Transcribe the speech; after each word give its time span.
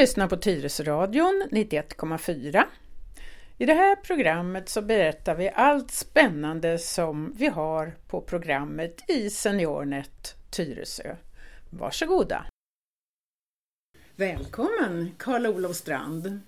lyssnar 0.00 0.28
på 0.28 0.36
Tyresöradion 0.36 1.48
91,4. 1.50 2.64
I 3.58 3.66
det 3.66 3.74
här 3.74 3.96
programmet 3.96 4.68
så 4.68 4.82
berättar 4.82 5.34
vi 5.34 5.50
allt 5.54 5.90
spännande 5.90 6.78
som 6.78 7.34
vi 7.36 7.46
har 7.46 7.96
på 8.06 8.20
programmet 8.20 9.10
i 9.10 9.30
SeniorNet 9.30 10.34
Tyresö. 10.50 11.16
Varsågoda! 11.70 12.46
Välkommen 14.16 15.14
Karl-Olof 15.18 15.76
Strand! 15.76 16.40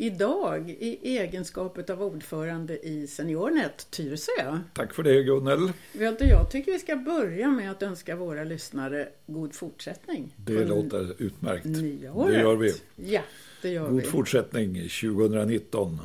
Idag 0.00 0.70
i 0.70 1.18
egenskap 1.18 1.90
av 1.90 2.02
ordförande 2.02 2.78
i 2.86 3.06
SeniorNet 3.06 3.90
Tyresö. 3.90 4.58
Tack 4.74 4.94
för 4.94 5.02
det 5.02 5.22
Gunnel. 5.22 5.72
Jag 5.92 6.50
tycker 6.50 6.72
vi 6.72 6.78
ska 6.78 6.96
börja 6.96 7.50
med 7.50 7.70
att 7.70 7.82
önska 7.82 8.16
våra 8.16 8.44
lyssnare 8.44 9.08
god 9.26 9.54
fortsättning. 9.54 10.34
Det 10.36 10.64
låter 10.64 11.22
utmärkt. 11.22 11.64
Nya 11.64 12.12
året. 12.12 12.34
Det 12.34 12.40
gör 12.40 12.56
vi. 12.56 12.74
Ja, 12.96 13.20
det 13.62 13.68
gör 13.68 13.88
god 13.88 14.00
vi. 14.00 14.06
fortsättning 14.06 14.74
2019. 14.74 16.00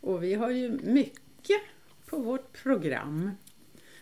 Och 0.00 0.22
vi 0.22 0.34
har 0.34 0.50
ju 0.50 0.78
mycket 0.82 1.60
på 2.06 2.18
vårt 2.18 2.62
program. 2.62 3.30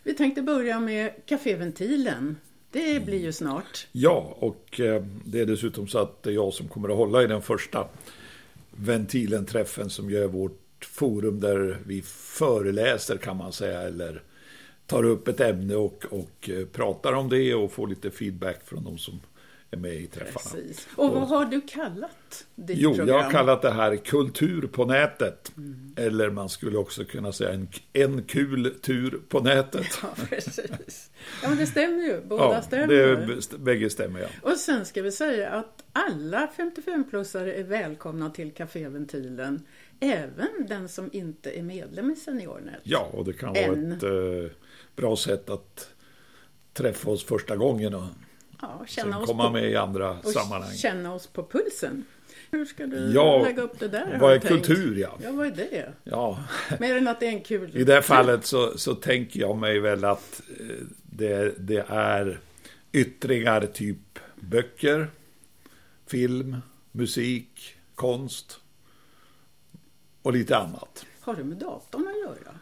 Vi 0.02 0.15
tänkte 0.15 0.43
börja 0.43 0.80
med 0.80 1.13
Caféventilen. 1.27 2.37
Det 2.71 3.05
blir 3.05 3.21
ju 3.21 3.33
snart. 3.33 3.87
Ja, 3.93 4.37
och 4.38 4.80
eh, 4.80 5.05
det 5.25 5.41
är 5.41 5.47
dessutom 5.47 5.88
så 5.88 5.99
att 5.99 6.23
det 6.23 6.30
är 6.30 6.35
jag 6.35 6.55
som 6.55 6.69
kommer 6.69 6.88
att 6.88 6.97
hålla 6.97 7.23
i 7.23 7.27
den 7.27 7.43
första 7.43 7.88
Ventilen-träffen 8.80 9.91
som 9.91 10.10
gör 10.10 10.27
vårt 10.27 10.84
forum 10.84 11.41
där 11.41 11.79
vi 11.87 12.02
föreläser 12.02 13.16
kan 13.16 13.37
man 13.37 13.52
säga 13.52 13.80
eller 13.80 14.23
tar 14.87 15.04
upp 15.04 15.29
ett 15.29 15.40
ämne 15.40 15.74
och, 15.74 16.04
och 16.10 16.51
eh, 16.51 16.66
pratar 16.66 17.12
om 17.12 17.29
det 17.29 17.54
och 17.54 17.73
får 17.73 17.87
lite 17.88 18.10
feedback 18.10 18.60
från 18.65 18.85
de 18.85 18.98
som 18.98 19.20
är 19.71 19.77
med 19.77 19.95
i 19.95 20.07
träffarna. 20.07 20.63
Precis. 20.63 20.88
Och 20.97 21.11
vad 21.11 21.29
har 21.29 21.45
du 21.45 21.61
kallat 21.61 22.47
ditt 22.55 22.79
jo, 22.79 22.91
program? 22.91 23.09
jag 23.09 23.23
har 23.23 23.30
kallat 23.30 23.63
det 23.63 23.71
här 23.71 23.97
Kultur 23.97 24.66
på 24.66 24.85
nätet. 24.85 25.52
Mm. 25.57 25.95
Eller 25.97 26.30
man 26.30 26.49
skulle 26.49 26.79
också 26.79 27.05
kunna 27.05 27.33
säga 27.33 27.52
en, 27.52 27.69
en 27.93 28.23
kul 28.23 28.75
tur 28.83 29.21
på 29.29 29.41
nätet. 29.41 29.87
Ja, 30.02 30.09
precis. 30.29 31.10
Ja, 31.43 31.49
men 31.49 31.59
det 31.59 31.66
stämmer 31.66 32.02
ju. 32.02 32.21
Båda 32.21 32.45
ja, 32.45 32.63
stämmer. 32.63 32.87
Det, 32.87 33.59
bägge 33.59 33.91
stämmer, 33.91 34.21
ja. 34.21 34.29
Och 34.43 34.57
sen 34.57 34.85
ska 34.85 35.02
vi 35.02 35.13
säga 35.13 35.51
att 35.51 35.85
alla 35.93 36.49
55-plussare 36.57 37.53
är 37.53 37.65
välkomna 37.65 38.30
till 38.30 38.53
Caféventilen. 38.53 39.66
Även 40.01 40.66
den 40.69 40.88
som 40.88 41.10
inte 41.13 41.59
är 41.59 41.63
medlem 41.63 42.10
i 42.10 42.16
SeniorNet. 42.16 42.80
Ja, 42.82 43.10
och 43.13 43.25
det 43.25 43.32
kan 43.32 43.49
vara 43.49 43.63
ett 43.63 44.03
eh, 44.03 44.57
bra 44.97 45.16
sätt 45.16 45.51
att 45.51 45.91
träffa 46.73 47.10
oss 47.10 47.25
första 47.25 47.57
gången 47.57 47.95
och 47.95 48.05
Ja, 48.60 48.84
känna 48.87 49.12
Sen 49.12 49.23
oss 49.23 49.26
komma 49.26 49.46
på, 49.46 49.52
med 49.52 49.70
i 49.70 49.76
andra 49.76 50.10
och 50.10 50.30
sammanhang. 50.30 50.74
känna 50.74 51.14
oss 51.14 51.26
på 51.26 51.46
pulsen. 51.46 52.04
Hur 52.51 52.64
ska 52.64 52.87
du 52.87 53.12
ja, 53.12 53.42
lägga 53.42 53.62
upp 53.62 53.78
det 53.78 53.88
där? 53.88 54.18
Vad 54.20 54.34
är 54.34 54.38
kultur, 54.38 54.96
ja? 54.96 55.18
Ja, 55.23 55.32
vad 55.32 55.46
är 55.46 55.51
det? 55.51 55.92
Ja. 56.04 56.45
Mer 56.80 56.96
än 56.96 57.09
att 57.09 57.20
det 57.20 57.26
är 57.26 57.30
en 57.30 57.40
kul... 57.40 57.76
I 57.76 57.84
det 57.84 57.95
här 57.95 58.01
fallet 58.01 58.46
så, 58.46 58.79
så 58.79 58.95
tänker 58.95 59.40
jag 59.40 59.56
mig 59.56 59.79
väl 59.79 60.04
att 60.04 60.42
eh, 60.60 60.66
det, 61.02 61.54
det 61.59 61.84
är 61.88 62.40
yttringar 62.92 63.66
typ 63.66 64.19
böcker, 64.34 65.10
film, 66.06 66.56
musik, 66.92 67.76
konst 67.94 68.60
och 70.22 70.32
lite 70.32 70.56
annat. 70.56 71.06
Har 71.20 71.34
det 71.34 71.44
med 71.44 71.56
datorn 71.59 72.09
att 72.09 72.20
göra? 72.20 72.54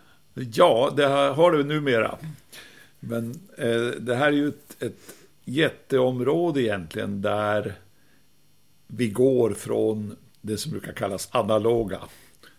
Ja, 0.52 0.92
det 0.96 1.06
har 1.06 1.52
det 1.52 1.64
numera. 1.64 2.18
Men 3.00 3.40
eh, 3.58 3.86
det 4.00 4.14
här 4.14 4.26
är 4.26 4.32
ju 4.32 4.48
ett, 4.48 4.82
ett 4.82 5.14
jätteområde 5.46 6.62
egentligen 6.62 7.22
där 7.22 7.74
vi 8.86 9.08
går 9.08 9.50
från 9.50 10.16
det 10.40 10.56
som 10.56 10.70
brukar 10.72 10.92
kallas 10.92 11.28
analoga 11.32 12.00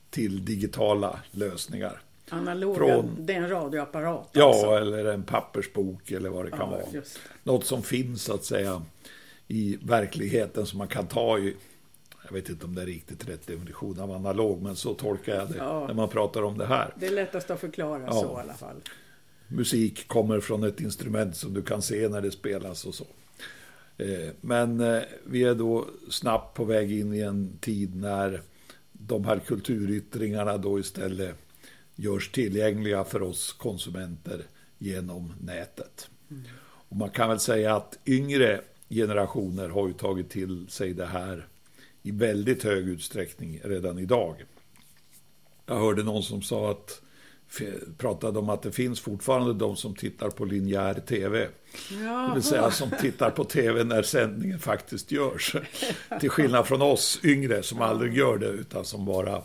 till 0.10 0.46
digitala 0.46 1.20
lösningar. 1.32 2.02
Analoga, 2.30 2.78
Från, 2.78 3.16
det 3.20 3.34
är 3.34 3.38
en 3.38 3.50
radioapparat 3.50 4.30
Ja, 4.32 4.48
alltså. 4.48 4.68
eller 4.72 5.06
en 5.06 5.24
pappersbok 5.24 6.12
eller 6.12 6.30
vad 6.30 6.46
det 6.46 6.52
kan 6.52 6.60
Ja, 6.60 6.66
vara. 6.66 6.82
just. 6.94 7.20
Något 7.44 7.66
som 7.66 7.84
finns 7.84 8.24
så 8.24 8.34
att 8.34 8.44
säga 8.46 8.82
i 9.48 9.78
verkligheten 9.84 10.66
som 10.66 10.78
man 10.78 10.88
kan 10.88 11.08
ta 11.08 11.40
i 11.40 11.56
jag 12.26 12.34
vet 12.34 12.50
inte 12.50 12.66
om 12.66 12.76
det 12.76 12.82
är 12.82 12.86
riktigt 12.86 13.30
rätt 13.30 13.48
definition 13.48 14.00
av 14.00 14.12
analog, 14.12 14.62
men 14.62 14.76
så 14.76 14.94
tolkar 14.94 15.36
jag 15.36 15.50
det 15.50 15.58
Ja. 15.58 15.88
när 15.88 15.94
man 15.94 16.10
pratar 16.10 16.42
om 16.44 16.58
det 16.58 16.66
här. 16.66 16.94
Det 17.00 17.08
är 17.08 17.12
lättast 17.12 17.50
att 17.52 17.60
förklara 17.60 18.04
Ja. 18.06 18.12
så 18.12 18.38
i 18.38 18.42
alla 18.42 18.54
fall. 18.54 18.76
Musik 19.48 20.08
kommer 20.08 20.40
från 20.40 20.64
ett 20.64 20.82
instrument 20.82 21.36
som 21.36 21.54
du 21.54 21.62
kan 21.62 21.82
se 21.82 22.10
när 22.10 22.22
det 22.22 22.32
spelas 22.32 22.86
och 22.86 22.96
så. 22.96 23.08
Eh, 23.98 24.30
Men 24.42 24.80
eh, 24.80 25.02
vi 25.26 25.44
är 25.44 25.56
då 25.56 25.88
snabbt 26.10 26.58
på 26.58 26.66
väg 26.66 26.92
in 26.92 27.14
i 27.14 27.20
en 27.20 27.58
tid 27.58 27.96
när 27.96 28.42
de 28.92 29.26
här 29.26 29.40
kulturyttringarna 29.40 30.58
då 30.58 30.80
istället 30.80 31.36
görs 31.96 32.32
tillgängliga 32.32 33.04
för 33.04 33.22
oss 33.22 33.54
konsumenter 33.54 34.42
genom 34.78 35.34
nätet. 35.42 36.10
Och 36.90 36.96
man 36.96 37.10
kan 37.10 37.30
väl 37.30 37.40
säga 37.40 37.76
att 37.76 38.00
yngre 38.06 38.62
generationer 38.90 39.70
har 39.70 39.88
ju 39.88 39.94
tagit 39.94 40.30
till 40.30 40.70
sig 40.70 40.94
det 40.94 41.06
här 41.06 41.48
i 42.04 42.12
väldigt 42.12 42.64
hög 42.64 42.90
utsträckning 42.90 43.62
redan 43.64 44.00
idag. 44.00 44.44
Jag 45.66 45.80
hörde 45.80 46.04
någon 46.04 46.24
som 46.24 46.42
sa 46.42 46.72
att 46.72 47.02
pratade 47.98 48.40
om 48.40 48.50
att 48.50 48.62
det 48.62 48.72
finns 48.72 49.00
fortfarande 49.00 49.54
de 49.54 49.76
som 49.76 49.96
tittar 49.96 50.30
på 50.30 50.46
linjär 50.46 50.94
tv. 50.94 51.48
Ja. 52.04 52.28
Det 52.28 52.34
vill 52.34 52.44
säga 52.44 52.72
som 52.72 52.92
tittar 53.02 53.32
på 53.32 53.44
tv 53.44 53.84
när 53.84 54.04
sändningen 54.04 54.60
faktiskt 54.60 55.12
görs. 55.12 55.56
Till 56.20 56.30
skillnad 56.30 56.68
från 56.68 56.82
oss 56.82 57.20
yngre 57.24 57.64
som 57.64 57.82
aldrig 57.82 58.18
gör 58.18 58.38
det 58.38 58.48
utan 58.48 58.86
som 58.86 59.06
bara 59.06 59.42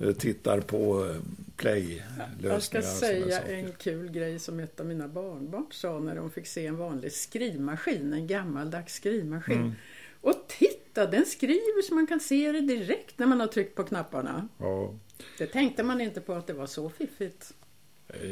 eh, 0.00 0.12
tittar 0.12 0.60
på 0.60 1.06
eh, 1.06 1.16
play-lösningar. 1.56 2.52
Jag 2.52 2.62
ska 2.62 2.82
säga 2.82 3.40
en 3.40 3.72
kul 3.72 4.10
grej 4.10 4.38
som 4.38 4.60
ett 4.60 4.80
av 4.80 4.86
mina 4.86 5.08
barnbarn 5.08 5.66
sa 5.70 5.98
när 5.98 6.16
de 6.16 6.30
fick 6.30 6.46
se 6.46 6.66
en 6.66 6.76
vanlig 6.76 7.12
skrivmaskin, 7.12 8.12
en 8.12 8.26
gammaldags 8.26 8.94
skrivmaskin. 8.94 9.58
Mm. 9.58 9.72
Och 10.20 10.44
titta, 10.48 11.06
den 11.06 11.26
skriver 11.26 11.82
så 11.82 11.94
man 11.94 12.06
kan 12.06 12.20
se 12.20 12.52
det 12.52 12.60
direkt 12.60 13.18
när 13.18 13.26
man 13.26 13.40
har 13.40 13.46
tryckt 13.46 13.74
på 13.74 13.84
knapparna. 13.84 14.48
Ja. 14.58 14.94
Det 15.38 15.46
tänkte 15.46 15.82
man 15.82 16.00
inte 16.00 16.20
på 16.20 16.32
att 16.32 16.46
det 16.46 16.52
var 16.52 16.66
så 16.66 16.88
fiffigt. 16.90 17.54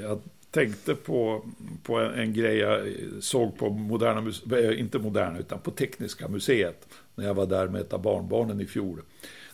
Jag 0.01 0.21
tänkte 0.51 0.95
på, 0.95 1.45
på 1.83 1.99
en, 1.99 2.13
en 2.15 2.33
grej 2.33 2.57
jag 2.57 2.89
såg 3.21 3.59
på 3.59 3.71
Moderna 3.71 4.21
Muse- 4.21 4.75
inte 4.75 4.99
Moderna 4.99 5.39
utan 5.39 5.59
på 5.61 5.71
Tekniska 5.71 6.29
museet 6.29 6.89
när 7.15 7.27
jag 7.27 7.35
var 7.35 7.47
där 7.47 7.69
med 7.69 7.81
ett 7.81 7.93
av 7.93 8.03
barnbarnen 8.03 8.61
i 8.61 8.67
fjol. 8.67 9.03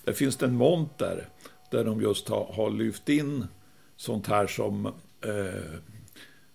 Där 0.05 0.13
finns 0.13 0.37
det 0.37 0.47
en 0.47 0.55
monter 0.55 1.29
där 1.71 1.85
de 1.85 2.01
just 2.01 2.29
har, 2.29 2.45
har 2.53 2.71
lyft 2.71 3.09
in 3.09 3.45
sånt 3.97 4.27
här 4.27 4.47
som 4.47 4.87
eh, 5.21 5.63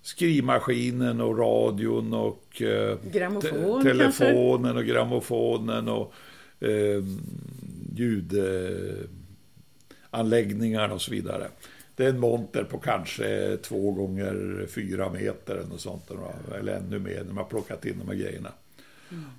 skrivmaskinen 0.01 1.21
och 1.21 1.37
radion 1.37 2.13
och 2.13 2.61
eh, 2.61 2.97
Grammofon 3.11 3.83
te- 3.83 3.89
telefonen 3.89 4.77
och 4.77 4.85
grammofonen 4.85 5.87
och 5.87 6.13
eh, 6.63 7.03
ljudanläggningar 10.11 10.89
och 10.89 11.01
så 11.01 11.11
vidare. 11.11 11.47
Det 11.95 12.05
är 12.05 12.09
en 12.09 12.19
monter 12.19 12.63
på 12.63 12.79
kanske 12.79 13.57
två 13.57 13.91
gånger 13.91 14.66
fyra 14.69 15.09
meter 15.09 15.55
eller, 15.55 15.69
något 15.69 15.81
sånt, 15.81 16.11
eller 16.59 16.73
ännu 16.73 16.99
mer 16.99 17.23
när 17.23 17.33
man 17.33 17.45
plockat 17.49 17.85
in 17.85 17.99
de 17.99 18.07
här 18.07 18.16
grejerna. 18.16 18.51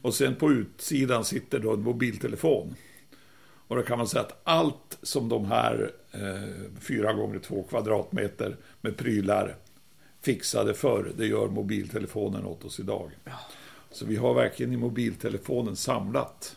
Och 0.02 0.14
sen 0.14 0.34
på 0.34 0.50
utsidan 0.50 1.24
sitter 1.24 1.58
då 1.58 1.72
en 1.72 1.82
mobiltelefon. 1.82 2.74
Och 3.68 3.76
då 3.76 3.82
kan 3.82 3.98
man 3.98 4.08
säga 4.08 4.22
att 4.22 4.40
allt 4.44 4.98
som 5.02 5.28
de 5.28 5.44
här 5.44 5.90
eh, 6.12 6.80
fyra 6.80 7.12
gånger 7.12 7.38
två 7.38 7.62
kvadratmeter 7.62 8.56
med 8.80 8.96
prylar 8.96 9.56
fixade 10.20 10.74
förr, 10.74 11.12
det 11.16 11.26
gör 11.26 11.48
mobiltelefonen 11.48 12.46
åt 12.46 12.64
oss 12.64 12.80
idag. 12.80 13.10
Så 13.90 14.06
vi 14.06 14.16
har 14.16 14.34
verkligen 14.34 14.72
i 14.72 14.76
mobiltelefonen 14.76 15.76
samlat 15.76 16.56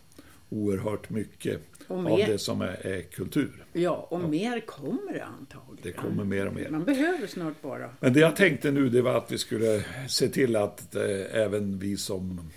oerhört 0.50 1.10
mycket 1.10 1.62
Och 1.88 1.98
av 1.98 2.04
mer- 2.04 2.28
det 2.28 2.38
som 2.38 2.62
är, 2.62 2.86
är 2.88 3.02
kultur. 3.02 3.66
Ja, 3.74 4.08
och 4.10 4.20
mer 4.20 4.60
kommer 4.60 5.14
det 5.14 5.24
antagligen. 5.26 5.80
Det 5.84 5.92
kommer 5.92 6.24
mer 6.24 6.48
och 6.48 6.54
mer. 6.54 6.70
Man 6.70 6.84
behöver 6.84 7.28
snart 7.28 7.62
bara. 7.62 7.90
Men 8.00 8.14
det 8.14 8.20
jag 8.20 8.36
tänkte 8.36 8.72
nu 8.72 8.90
det 8.90 9.02
var 9.02 9.18
att 9.18 9.32
vi 9.32 9.38
skulle 9.38 9.84
se 10.10 10.28
till 10.30 10.56
att 10.56 10.96
eh, 10.96 11.04
även 11.32 11.80
vi 11.80 11.98
som 11.98 12.52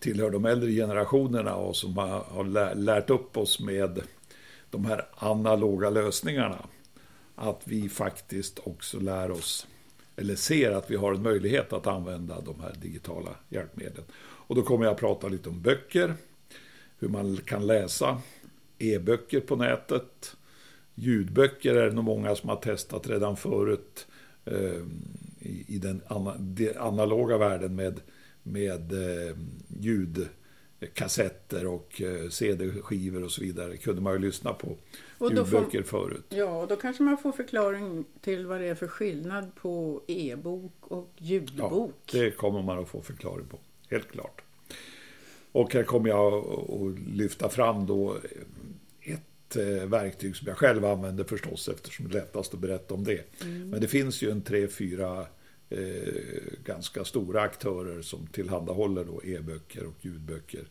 tillhör 0.00 0.30
de 0.30 0.44
äldre 0.44 0.70
generationerna 0.70 1.54
och 1.54 1.76
som 1.76 1.96
har, 1.98 2.08
har 2.20 2.44
lä- 2.44 2.74
lärt 2.74 3.10
upp 3.10 3.36
oss 3.36 3.60
med 3.60 4.00
de 4.70 4.84
här 4.84 5.04
analoga 5.14 5.90
lösningarna. 5.90 6.66
Att 7.34 7.60
vi 7.64 7.88
faktiskt 7.88 8.58
också 8.64 9.00
lär 9.00 9.30
oss, 9.30 9.66
eller 10.16 10.34
ser 10.36 10.70
att 10.72 10.90
vi 10.90 10.96
har 10.96 11.14
en 11.14 11.22
möjlighet 11.22 11.72
att 11.72 11.86
använda 11.86 12.40
de 12.40 12.60
här 12.60 12.74
digitala 12.82 13.30
hjälpmedlen. 13.48 14.04
Och 14.20 14.54
då 14.56 14.62
kommer 14.62 14.84
jag 14.84 14.92
att 14.94 15.00
prata 15.00 15.28
lite 15.28 15.48
om 15.48 15.60
böcker, 15.62 16.14
hur 16.98 17.08
man 17.08 17.36
kan 17.36 17.66
läsa 17.66 18.20
e-böcker 18.80 19.40
på 19.40 19.56
nätet. 19.56 20.36
Ljudböcker 20.94 21.74
är 21.74 21.86
det 21.88 21.92
nog 21.94 22.04
många 22.04 22.34
som 22.36 22.48
har 22.48 22.56
testat 22.56 23.08
redan 23.08 23.36
förut 23.36 24.06
eh, 24.44 24.82
i, 25.40 25.64
i 25.68 25.78
den 25.78 26.00
ana, 26.06 26.34
de, 26.38 26.74
analoga 26.78 27.38
världen 27.38 27.74
med, 27.74 28.00
med 28.42 28.92
eh, 28.92 29.36
kassetter 30.94 31.66
och 31.66 32.02
eh, 32.02 32.28
CD-skivor 32.28 33.24
och 33.24 33.30
så 33.30 33.40
vidare 33.40 33.76
kunde 33.76 34.00
man 34.02 34.12
ju 34.12 34.18
lyssna 34.18 34.52
på 34.52 34.76
Och 35.18 35.34
då 35.34 35.44
får- 35.44 35.58
ljudböcker 35.60 35.82
förut. 35.82 36.24
Ja, 36.28 36.66
då 36.68 36.76
kanske 36.76 37.02
man 37.02 37.18
får 37.18 37.32
förklaring 37.32 38.04
till 38.20 38.46
vad 38.46 38.60
det 38.60 38.66
är 38.66 38.74
för 38.74 38.88
skillnad 38.88 39.54
på 39.54 40.02
e-bok 40.06 40.72
och 40.80 41.10
Ja, 41.16 41.24
ljudbok. 41.26 42.10
det 42.12 42.30
kommer 42.30 42.62
man 42.62 42.78
att 42.78 42.88
få 42.88 43.00
förklaring 43.02 43.46
på, 43.46 43.58
helt 43.90 44.10
klart. 44.10 44.42
Och 45.52 45.74
här 45.74 45.82
kommer 45.82 46.08
jag 46.08 46.32
att 46.34 46.98
lyfta 47.16 47.48
fram 47.48 47.86
då 47.86 48.16
ett 49.50 49.56
eh, 49.56 49.88
verktyg 49.88 50.36
som 50.36 50.48
jag 50.48 50.56
själv 50.56 50.84
använder 50.84 51.24
förstås 51.24 51.68
eftersom 51.68 52.08
det 52.08 52.18
är 52.18 52.20
lättast 52.20 52.54
att 52.54 52.60
berätta 52.60 52.94
om 52.94 53.04
det. 53.04 53.24
Men 53.44 53.80
det 53.80 53.88
finns 53.88 54.22
ju 54.22 54.30
en 54.30 54.42
tre, 54.42 54.68
fyra 54.68 55.26
eh, 55.70 56.14
ganska 56.64 57.04
stora 57.04 57.42
aktörer 57.42 58.02
som 58.02 58.26
tillhandahåller 58.26 59.04
då 59.04 59.22
e-böcker 59.24 59.86
och 59.86 59.94
ljudböcker 60.00 60.64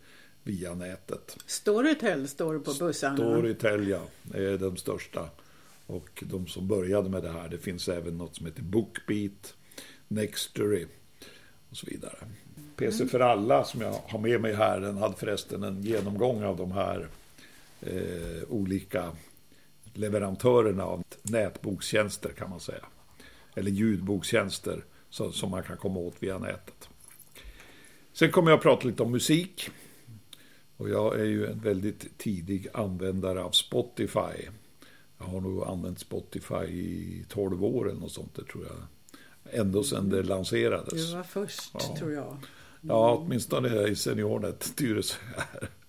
via 0.43 0.73
nätet. 0.73 1.37
Storytel 1.45 2.27
står 2.27 2.59
på 2.59 2.73
bussarna. 2.73 3.17
Storytel 3.17 3.87
ja, 3.87 4.01
är 4.33 4.57
de 4.57 4.77
största. 4.77 5.29
Och 5.85 6.23
de 6.27 6.47
som 6.47 6.67
började 6.67 7.09
med 7.09 7.23
det 7.23 7.31
här, 7.31 7.49
det 7.49 7.57
finns 7.57 7.89
även 7.89 8.17
något 8.17 8.35
som 8.35 8.45
heter 8.45 8.61
Bookbeat, 8.61 9.53
Nextory 10.07 10.85
och 11.69 11.77
så 11.77 11.85
vidare. 11.85 12.17
PC 12.75 13.05
för 13.05 13.19
alla 13.19 13.63
som 13.63 13.81
jag 13.81 13.95
har 14.07 14.19
med 14.19 14.41
mig 14.41 14.53
här, 14.53 14.79
den 14.79 14.97
hade 14.97 15.15
förresten 15.15 15.63
en 15.63 15.83
genomgång 15.83 16.43
av 16.43 16.57
de 16.57 16.71
här 16.71 17.07
eh, 17.81 18.43
olika 18.49 19.11
leverantörerna 19.93 20.83
av 20.83 21.03
nätbokstjänster 21.23 22.29
kan 22.29 22.49
man 22.49 22.59
säga. 22.59 22.85
Eller 23.55 23.71
ljudbokstjänster 23.71 24.85
så, 25.09 25.31
som 25.31 25.51
man 25.51 25.63
kan 25.63 25.77
komma 25.77 25.99
åt 25.99 26.15
via 26.23 26.37
nätet. 26.37 26.89
Sen 28.13 28.31
kommer 28.31 28.51
jag 28.51 28.57
att 28.57 28.63
prata 28.63 28.87
lite 28.87 29.03
om 29.03 29.11
musik. 29.11 29.69
Och 30.77 30.89
jag 30.89 31.19
är 31.19 31.25
ju 31.25 31.45
en 31.47 31.59
väldigt 31.59 32.17
tidig 32.17 32.67
användare 32.73 33.43
av 33.43 33.51
Spotify. 33.51 34.47
Jag 35.17 35.25
har 35.25 35.41
nog 35.41 35.63
använt 35.63 35.99
Spotify 35.99 36.55
i 36.65 37.25
12 37.29 37.63
år 37.65 37.89
eller 37.89 37.99
något 37.99 38.11
sånt 38.11 38.35
där, 38.35 38.43
tror 38.43 38.65
jag. 38.65 38.75
Ändå 39.59 39.83
sedan 39.83 40.09
det 40.09 40.23
lanserades. 40.23 41.07
Du 41.09 41.15
var 41.15 41.23
först, 41.23 41.71
Ja. 41.73 41.95
tror 41.99 42.11
jag. 42.13 42.37
Ja, 42.81 43.15
åtminstone 43.15 43.87
i 43.87 43.95
Seniornet, 43.95 44.73
Tyresö. 44.75 45.17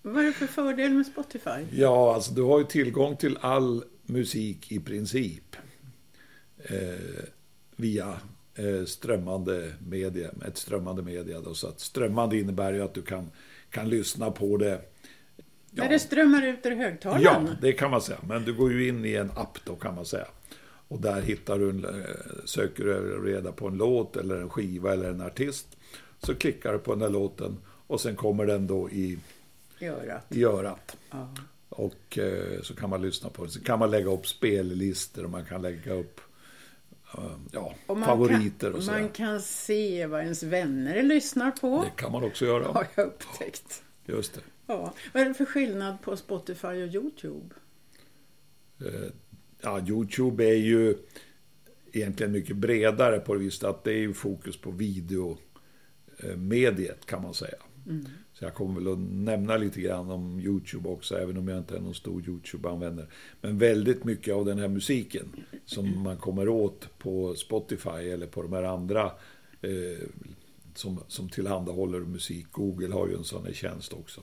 Vad 0.01 0.17
är 0.17 0.23
det 0.23 0.33
för 0.33 0.47
fördel 0.47 0.93
med 0.93 1.05
Spotify? 1.05 1.65
Ja, 1.71 2.15
alltså 2.15 2.33
du 2.33 2.41
har 2.41 2.59
ju 2.59 2.65
tillgång 2.65 3.17
till 3.17 3.37
all 3.41 3.83
musik 4.05 4.71
i 4.71 4.79
princip. 4.79 5.55
Eh, 6.63 7.23
via 7.75 8.17
eh, 8.55 8.85
strömmande 8.85 9.73
media, 9.89 10.29
ett 10.47 10.57
strömmande 10.57 11.01
media. 11.01 11.41
Då, 11.41 11.53
så 11.53 11.67
att 11.67 11.79
strömmande 11.79 12.37
innebär 12.37 12.73
ju 12.73 12.81
att 12.81 12.93
du 12.93 13.01
kan, 13.01 13.31
kan 13.69 13.89
lyssna 13.89 14.31
på 14.31 14.57
det. 14.57 14.81
När 15.71 15.89
det 15.89 15.99
strömmar 15.99 16.47
ut 16.47 16.65
ur 16.65 16.75
högtalaren? 16.75 17.23
Ja, 17.23 17.55
det 17.61 17.73
kan 17.73 17.91
man 17.91 18.01
säga. 18.01 18.19
Men 18.27 18.45
du 18.45 18.53
går 18.53 18.71
ju 18.71 18.87
in 18.87 19.05
i 19.05 19.13
en 19.13 19.31
app 19.31 19.57
då 19.65 19.75
kan 19.75 19.95
man 19.95 20.05
säga. 20.05 20.27
Och 20.87 21.01
där 21.01 21.21
hittar 21.21 21.59
du, 21.59 21.69
en, 21.69 21.85
eh, 21.85 21.91
söker 22.45 22.83
du 22.83 23.31
reda 23.31 23.51
på 23.51 23.67
en 23.67 23.77
låt 23.77 24.17
eller 24.17 24.37
en 24.37 24.49
skiva 24.49 24.93
eller 24.93 25.09
en 25.09 25.21
artist. 25.21 25.77
Så 26.19 26.35
klickar 26.35 26.73
du 26.73 26.79
på 26.79 26.91
den 26.91 26.99
där 26.99 27.09
låten 27.09 27.57
och 27.87 28.01
sen 28.01 28.15
kommer 28.15 28.45
den 28.45 28.67
då 28.67 28.89
i, 28.89 29.17
I 29.81 29.87
örat. 29.87 30.25
i 30.29 30.43
örat. 30.43 30.97
Ja. 31.11 31.35
Och 31.69 32.17
eh, 32.17 32.61
så 32.61 32.75
kan 32.75 32.89
man 32.89 33.01
lyssna 33.01 33.29
på 33.29 33.43
den. 33.43 33.51
Så 33.51 33.61
kan 33.61 33.79
man 33.79 33.91
lägga 33.91 34.11
upp 34.11 34.27
spellistor 34.27 35.23
och 35.23 35.29
man 35.29 35.45
kan 35.45 35.61
lägga 35.61 35.93
upp 35.93 36.21
eh, 37.17 37.35
ja, 37.51 37.75
Och 37.87 37.97
man 37.97 38.09
favoriter 38.09 38.67
kan, 38.67 38.75
och 38.75 38.83
så. 38.83 38.91
Man 38.91 39.09
kan 39.09 39.41
se 39.41 40.05
vad 40.05 40.21
ens 40.21 40.43
vänner 40.43 41.03
lyssnar 41.03 41.51
på. 41.51 41.83
Det 41.83 42.01
kan 42.01 42.11
man 42.11 42.23
också 42.23 42.45
göra. 42.45 42.63
Har 42.73 42.87
jag 42.95 43.07
upptäckt. 43.07 43.83
Just 44.05 44.33
det. 44.33 44.41
Ja. 44.67 44.93
Vad 45.13 45.23
är 45.23 45.27
det 45.27 45.33
för 45.33 45.45
skillnad 45.45 46.01
på 46.01 46.17
Spotify 46.17 46.67
och 46.67 46.93
Youtube? 46.93 47.55
Eh, 48.79 49.09
ja, 49.61 49.79
Youtube 49.87 50.45
är 50.45 50.57
ju 50.57 50.97
egentligen 51.91 52.31
mycket 52.31 52.55
bredare 52.55 53.19
på 53.19 53.33
det 53.33 53.39
viset 53.39 53.63
att 53.63 53.83
det 53.83 53.91
är 53.91 53.97
ju 53.97 54.13
fokus 54.13 54.57
på 54.57 54.71
videomediet 54.71 57.05
kan 57.05 57.21
man 57.21 57.33
säga. 57.33 57.57
Så 58.41 58.45
jag 58.45 58.53
kommer 58.53 58.81
väl 58.81 58.93
att 58.93 58.99
nämna 58.99 59.57
lite 59.57 59.81
grann 59.81 60.11
om 60.11 60.39
Youtube 60.39 60.89
också, 60.89 61.17
även 61.17 61.37
om 61.37 61.47
jag 61.47 61.57
inte 61.57 61.75
är 61.75 61.79
någon 61.79 61.93
stor 61.93 62.23
Youtube-användare. 62.27 63.07
Men 63.41 63.57
väldigt 63.57 64.03
mycket 64.03 64.33
av 64.33 64.45
den 64.45 64.59
här 64.59 64.67
musiken 64.67 65.25
som 65.65 66.03
man 66.03 66.17
kommer 66.17 66.49
åt 66.49 66.97
på 66.97 67.35
Spotify 67.35 67.89
eller 67.89 68.27
på 68.27 68.41
de 68.41 68.53
här 68.53 68.63
andra 68.63 69.11
eh, 69.61 70.07
som, 70.75 70.99
som 71.07 71.29
tillhandahåller 71.29 71.99
musik. 71.99 72.47
Google 72.51 72.93
har 72.93 73.07
ju 73.07 73.15
en 73.15 73.23
sån 73.23 73.45
här 73.45 73.53
tjänst 73.53 73.93
också. 73.93 74.21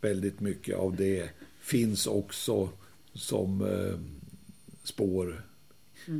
Väldigt 0.00 0.40
mycket 0.40 0.76
av 0.76 0.96
det 0.96 1.30
finns 1.60 2.06
också 2.06 2.68
som 3.14 3.62
eh, 3.62 3.98
spår 4.84 5.44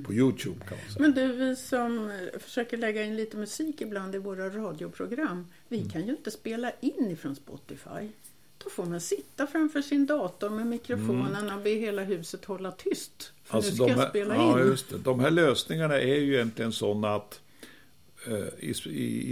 på 0.07 0.13
Youtube 0.15 0.61
kan 0.69 0.79
man 0.79 0.91
säga. 0.93 1.01
Men 1.03 1.13
du, 1.13 1.33
vi 1.33 1.57
som 1.57 2.11
eh, 2.11 2.39
försöker 2.41 2.77
lägga 2.77 3.03
in 3.05 3.17
lite 3.17 3.37
musik 3.37 3.81
ibland 3.81 4.15
i 4.15 4.19
våra 4.19 4.49
radioprogram, 4.51 5.47
vi 5.69 5.77
Mm. 5.79 5.91
kan 5.91 6.07
ju 6.07 6.11
inte 6.11 6.31
spela 6.31 6.73
in 6.81 7.11
ifrån 7.11 7.37
Spotify. 7.37 8.09
Då 8.65 8.71
får 8.71 8.85
man 8.87 9.01
sitta 9.01 9.47
framför 9.47 9.83
sin 9.83 10.07
dator 10.07 10.51
med 10.51 10.67
mikrofonen 10.67 11.51
och 11.53 11.63
be 11.63 11.71
hela 11.71 12.03
huset 12.03 12.45
hålla 12.45 12.73
tyst. 12.73 13.33
För 13.45 13.57
nu 13.57 13.63
ska 13.63 13.85
Mm. 13.85 13.87
de 13.87 13.91
jag 13.93 13.99
här, 13.99 14.09
spela 14.11 14.35
ja, 14.35 14.61
in. 14.61 14.67
just 14.67 14.91
det. 14.91 14.99
De 14.99 15.21
här 15.21 15.31
lösningarna 15.31 15.95
är 16.01 16.17
ju 16.17 16.35
egentligen 16.35 16.73
sådana 16.73 17.15
att 17.15 17.41
eh, 18.27 18.35
i, 18.59 18.75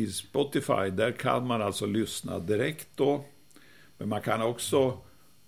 i, 0.02 0.06
Spotify, 0.12 0.90
där 0.92 1.12
kan 1.12 1.46
man 1.46 1.62
alltså 1.62 1.86
lyssna 1.86 2.38
direkt 2.38 2.88
då. 2.94 3.24
Men 3.98 4.08
man 4.08 4.20
kan 4.22 4.42
också 4.42 4.98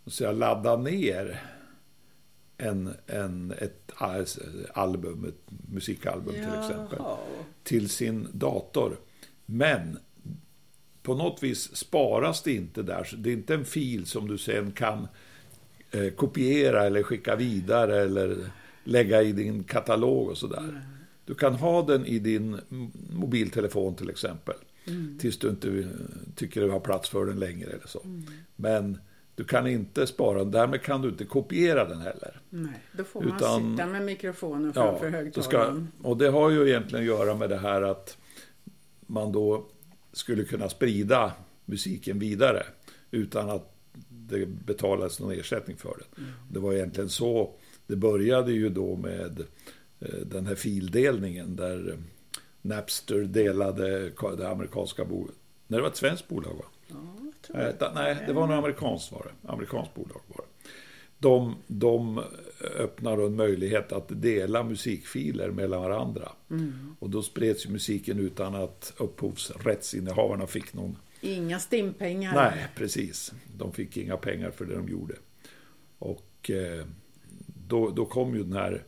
säga, 0.06 0.32
ladda 0.32 0.76
ner 0.76 1.42
en, 2.60 2.94
en, 3.06 3.52
ett 3.58 3.92
album, 4.74 5.24
ett 5.24 5.52
musikalbum 5.68 6.34
till 6.34 6.60
exempel. 6.60 6.98
Jaha. 6.98 7.16
till 7.62 7.88
sin 7.88 8.28
dator. 8.32 8.96
Men 9.46 9.98
på 11.02 11.14
något 11.14 11.42
vis 11.42 11.76
sparas 11.76 12.42
det 12.42 12.52
inte 12.52 12.82
där. 12.82 13.04
Så 13.04 13.16
det 13.16 13.30
är 13.30 13.32
inte 13.32 13.54
en 13.54 13.64
fil 13.64 14.06
som 14.06 14.28
du 14.28 14.38
sen 14.38 14.72
kan 14.72 15.08
eh, 15.90 16.10
kopiera 16.10 16.86
eller 16.86 17.02
skicka 17.02 17.36
vidare 17.36 18.00
eller 18.00 18.50
lägga 18.85 19.23
i 19.23 19.32
din 19.32 19.64
katalog 19.64 20.28
och 20.28 20.38
sådär. 20.38 20.82
Du 21.25 21.35
kan 21.35 21.54
ha 21.54 21.82
den 21.82 22.06
i 22.06 22.18
din 22.18 22.61
mobiltelefon 23.11 23.94
till 23.94 24.11
exempel. 24.11 24.54
Tills 25.20 25.38
du 25.38 25.49
inte 25.49 25.68
eh, 25.68 25.87
tycker 26.35 26.61
du 26.61 26.70
har 26.70 26.80
plats 26.80 27.08
för 27.08 27.26
den 27.26 27.38
längre 27.38 27.70
eller 27.70 27.87
så. 27.87 28.02
Men 28.56 28.99
du 29.40 29.44
kan 29.44 29.66
inte 29.66 30.06
spara 30.06 30.38
den. 30.38 30.50
Därmed 30.50 30.82
kan 30.82 31.02
du 31.02 31.09
inte 31.09 31.25
kopiera 31.25 31.85
den 31.88 32.00
heller. 32.00 32.40
Nej, 32.50 32.73
då 32.92 33.04
får 33.04 33.20
man 33.23 33.37
Utan- 33.37 33.70
sitta 33.76 33.87
med 33.87 34.02
mikrofonen 34.04 34.73
Ja, 34.75 34.99
framför 34.99 35.09
ska, 35.09 35.16
högtalaren. 35.59 35.88
och 36.02 36.16
det 36.16 36.28
har 36.28 36.50
ju 36.50 36.68
egentligen 36.68 37.02
att 37.04 37.18
göra 37.18 37.35
med 37.35 37.50
det 37.50 37.56
här 37.56 37.82
att 37.82 38.16
man 39.06 39.32
då 39.32 39.66
skulle 40.12 40.44
kunna 40.44 40.68
sprida 40.68 41.32
musiken 41.64 42.18
vidare 42.18 42.62
utan 43.11 43.50
att 43.50 43.75
det 44.09 44.47
betalas 44.47 45.20
någon 45.20 45.32
ersättning 45.32 45.76
för 45.76 45.97
det. 45.99 46.20
Mm. 46.20 46.32
Det 46.50 46.61
var 46.61 46.73
egentligen 46.73 47.09
så 47.11 47.54
det 47.87 47.97
började 47.97 48.52
ju 48.52 48.68
då 48.68 48.97
med 48.97 49.40
eh, 50.00 50.09
den 50.26 50.47
här 50.47 50.54
fildelningen 50.54 51.56
där 51.56 51.99
Napster 52.62 53.20
delade 53.20 54.11
det 54.37 54.49
amerikanska 54.49 55.04
bolaget. 55.04 55.37
Nej, 55.66 55.76
det 55.78 55.82
var 55.82 55.88
ett 55.88 55.97
svenskt 55.97 56.28
bolag 56.28 56.54
va? 56.54 56.64
Jag 57.42 57.47
tror 57.47 57.56
Nej, 57.56 57.73
det. 57.73 57.78
da- 57.78 57.92
nej, 57.94 58.25
det 58.26 58.32
var 58.32 58.47
nog 58.47 58.56
amerikanskt 58.56 59.12
var 59.12 59.26
det. 59.42 59.49
Amerikanskt 59.52 59.94
bolag 59.94 60.20
var 60.26 60.37
det. 60.37 60.68
De, 61.18 61.54
de 61.66 62.23
öppnar 62.78 63.18
en 63.26 63.37
möjlighet 63.37 63.92
att 63.92 64.23
dela 64.23 64.62
musikfiler 64.62 65.50
mellan 65.50 65.82
varandra. 65.82 66.32
Mm. 66.50 66.97
Och 66.99 67.11
då 67.11 67.23
spreds 67.23 67.66
ju 67.66 67.70
musiken 67.70 68.18
utan 68.18 68.54
att 68.54 68.92
upphovsrättsinnehavarna 68.97 70.47
fick 70.47 70.75
någon... 70.75 70.97
Inga 71.20 71.59
stimpengar. 71.59 72.35
Nej, 72.35 72.66
precis. 72.76 73.32
De 73.56 73.73
fick 73.73 73.97
inga 73.97 74.16
pengar 74.16 74.50
för 74.50 74.64
det 74.64 74.75
de 74.75 74.88
gjorde. 74.88 75.14
Och 75.99 76.50
eh, 76.50 76.85
då, 77.68 77.90
då 77.90 78.04
kom 78.06 78.35
ju 78.35 78.42
den 78.42 78.52
här 78.52 78.85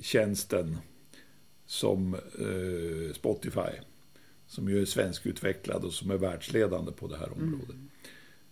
tjänsten 0.00 0.76
som 1.66 2.14
eh, 2.14 3.14
Spotify. 3.14 3.80
Som 4.46 4.68
ju 4.68 4.80
är 4.82 4.84
svenskutvecklad 4.84 5.84
och 5.84 5.92
som 5.92 6.10
är 6.10 6.16
världsledande 6.16 6.92
på 6.92 7.06
det 7.06 7.16
här 7.16 7.32
området. 7.32 7.76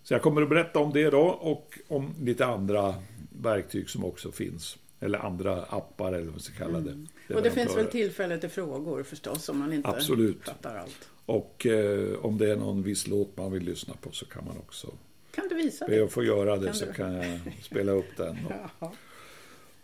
Så 0.03 0.15
jag 0.15 0.23
kommer 0.23 0.43
att 0.43 0.49
berätta 0.49 0.79
om 0.79 0.93
det 0.93 1.11
då 1.11 1.23
och 1.23 1.79
om 1.89 2.15
lite 2.21 2.47
andra 2.47 2.95
verktyg 3.43 3.91
som 3.91 4.05
också 4.05 4.33
finns. 4.33 4.79
Eller 5.01 5.19
andra 5.19 5.63
appar 5.63 6.09
eller 6.13 6.25
vad 6.25 6.31
man 6.31 6.41
ska 6.41 6.55
kalla 6.65 6.81
det. 6.81 6.91
Mm. 6.91 7.09
Och 7.35 7.43
det 7.43 7.51
finns 7.51 7.77
väl 7.77 7.87
tillfälle 7.87 8.39
till 8.39 8.49
frågor 8.49 9.03
förstås 9.03 9.49
om 9.49 9.59
man 9.59 9.73
inte 9.73 9.89
Absolut. 9.89 10.45
fattar 10.45 10.77
allt. 10.77 11.09
Och 11.27 11.67
eh, 11.67 12.15
om 12.15 12.39
det 12.39 12.51
är 12.51 12.57
någon 12.57 12.83
viss 12.83 13.07
låt 13.09 13.37
man 13.37 13.53
vill 13.53 13.63
lyssna 13.63 13.95
på 14.01 14.11
så 14.13 14.27
kan 14.27 14.45
man 14.45 14.57
också 14.59 14.93
Kan 15.31 15.49
du 15.49 15.55
visa 15.55 15.87
be 15.87 15.97
det? 15.97 16.05
att 16.05 16.13
få 16.13 16.25
göra 16.25 16.57
det 16.57 16.67
Kan 16.67 16.75
så 16.75 16.85
du? 16.85 16.93
kan 16.93 17.15
jag 17.15 17.41
spela 17.63 17.93
upp 17.93 18.17
den. 18.17 18.39
Och 18.79 18.93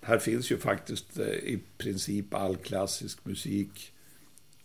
här 0.01 0.19
finns 0.19 0.51
ju 0.53 0.59
faktiskt 0.59 1.19
eh, 1.19 1.27
i 1.27 1.61
princip 1.79 2.35
all 2.35 2.57
klassisk 2.57 3.25
musik. 3.25 3.93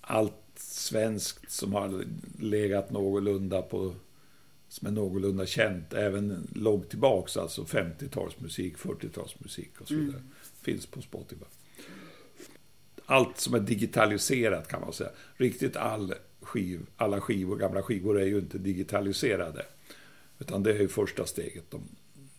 Allt 0.01 0.42
svenskt 0.71 1.51
som 1.51 1.73
har 1.73 2.05
legat 2.39 2.91
någorlunda 2.91 3.61
på 3.61 3.93
som 4.73 4.87
är 4.87 4.91
någorlunda 4.91 5.45
känt, 5.45 5.93
även 5.93 6.47
långt 6.55 6.89
tillbaks, 6.89 7.37
alltså 7.37 7.63
50-talsmusik, 7.63 8.75
40-talsmusik 8.77 9.69
och 9.79 9.87
så 9.87 9.93
vidare. 9.93 10.21
Finns 10.61 10.85
på 10.85 11.01
Spotify. 11.01 11.45
Allt 13.05 13.37
som 13.37 13.53
är 13.53 13.59
digitaliserat 13.59 14.67
kan 14.67 14.81
man 14.81 14.93
säga. 14.93 15.09
Riktigt 15.35 15.75
all 15.75 16.13
skiv, 16.41 16.85
alla 16.97 17.21
skivor, 17.21 17.57
gamla 17.57 17.83
skivor 17.83 18.19
är 18.19 18.25
ju 18.25 18.39
inte 18.39 18.57
digitaliserade. 18.57 19.65
Utan 20.39 20.63
det 20.63 20.71
är 20.71 20.79
ju 20.79 20.87
första 20.87 21.25
steget. 21.25 21.71
De, 21.71 21.81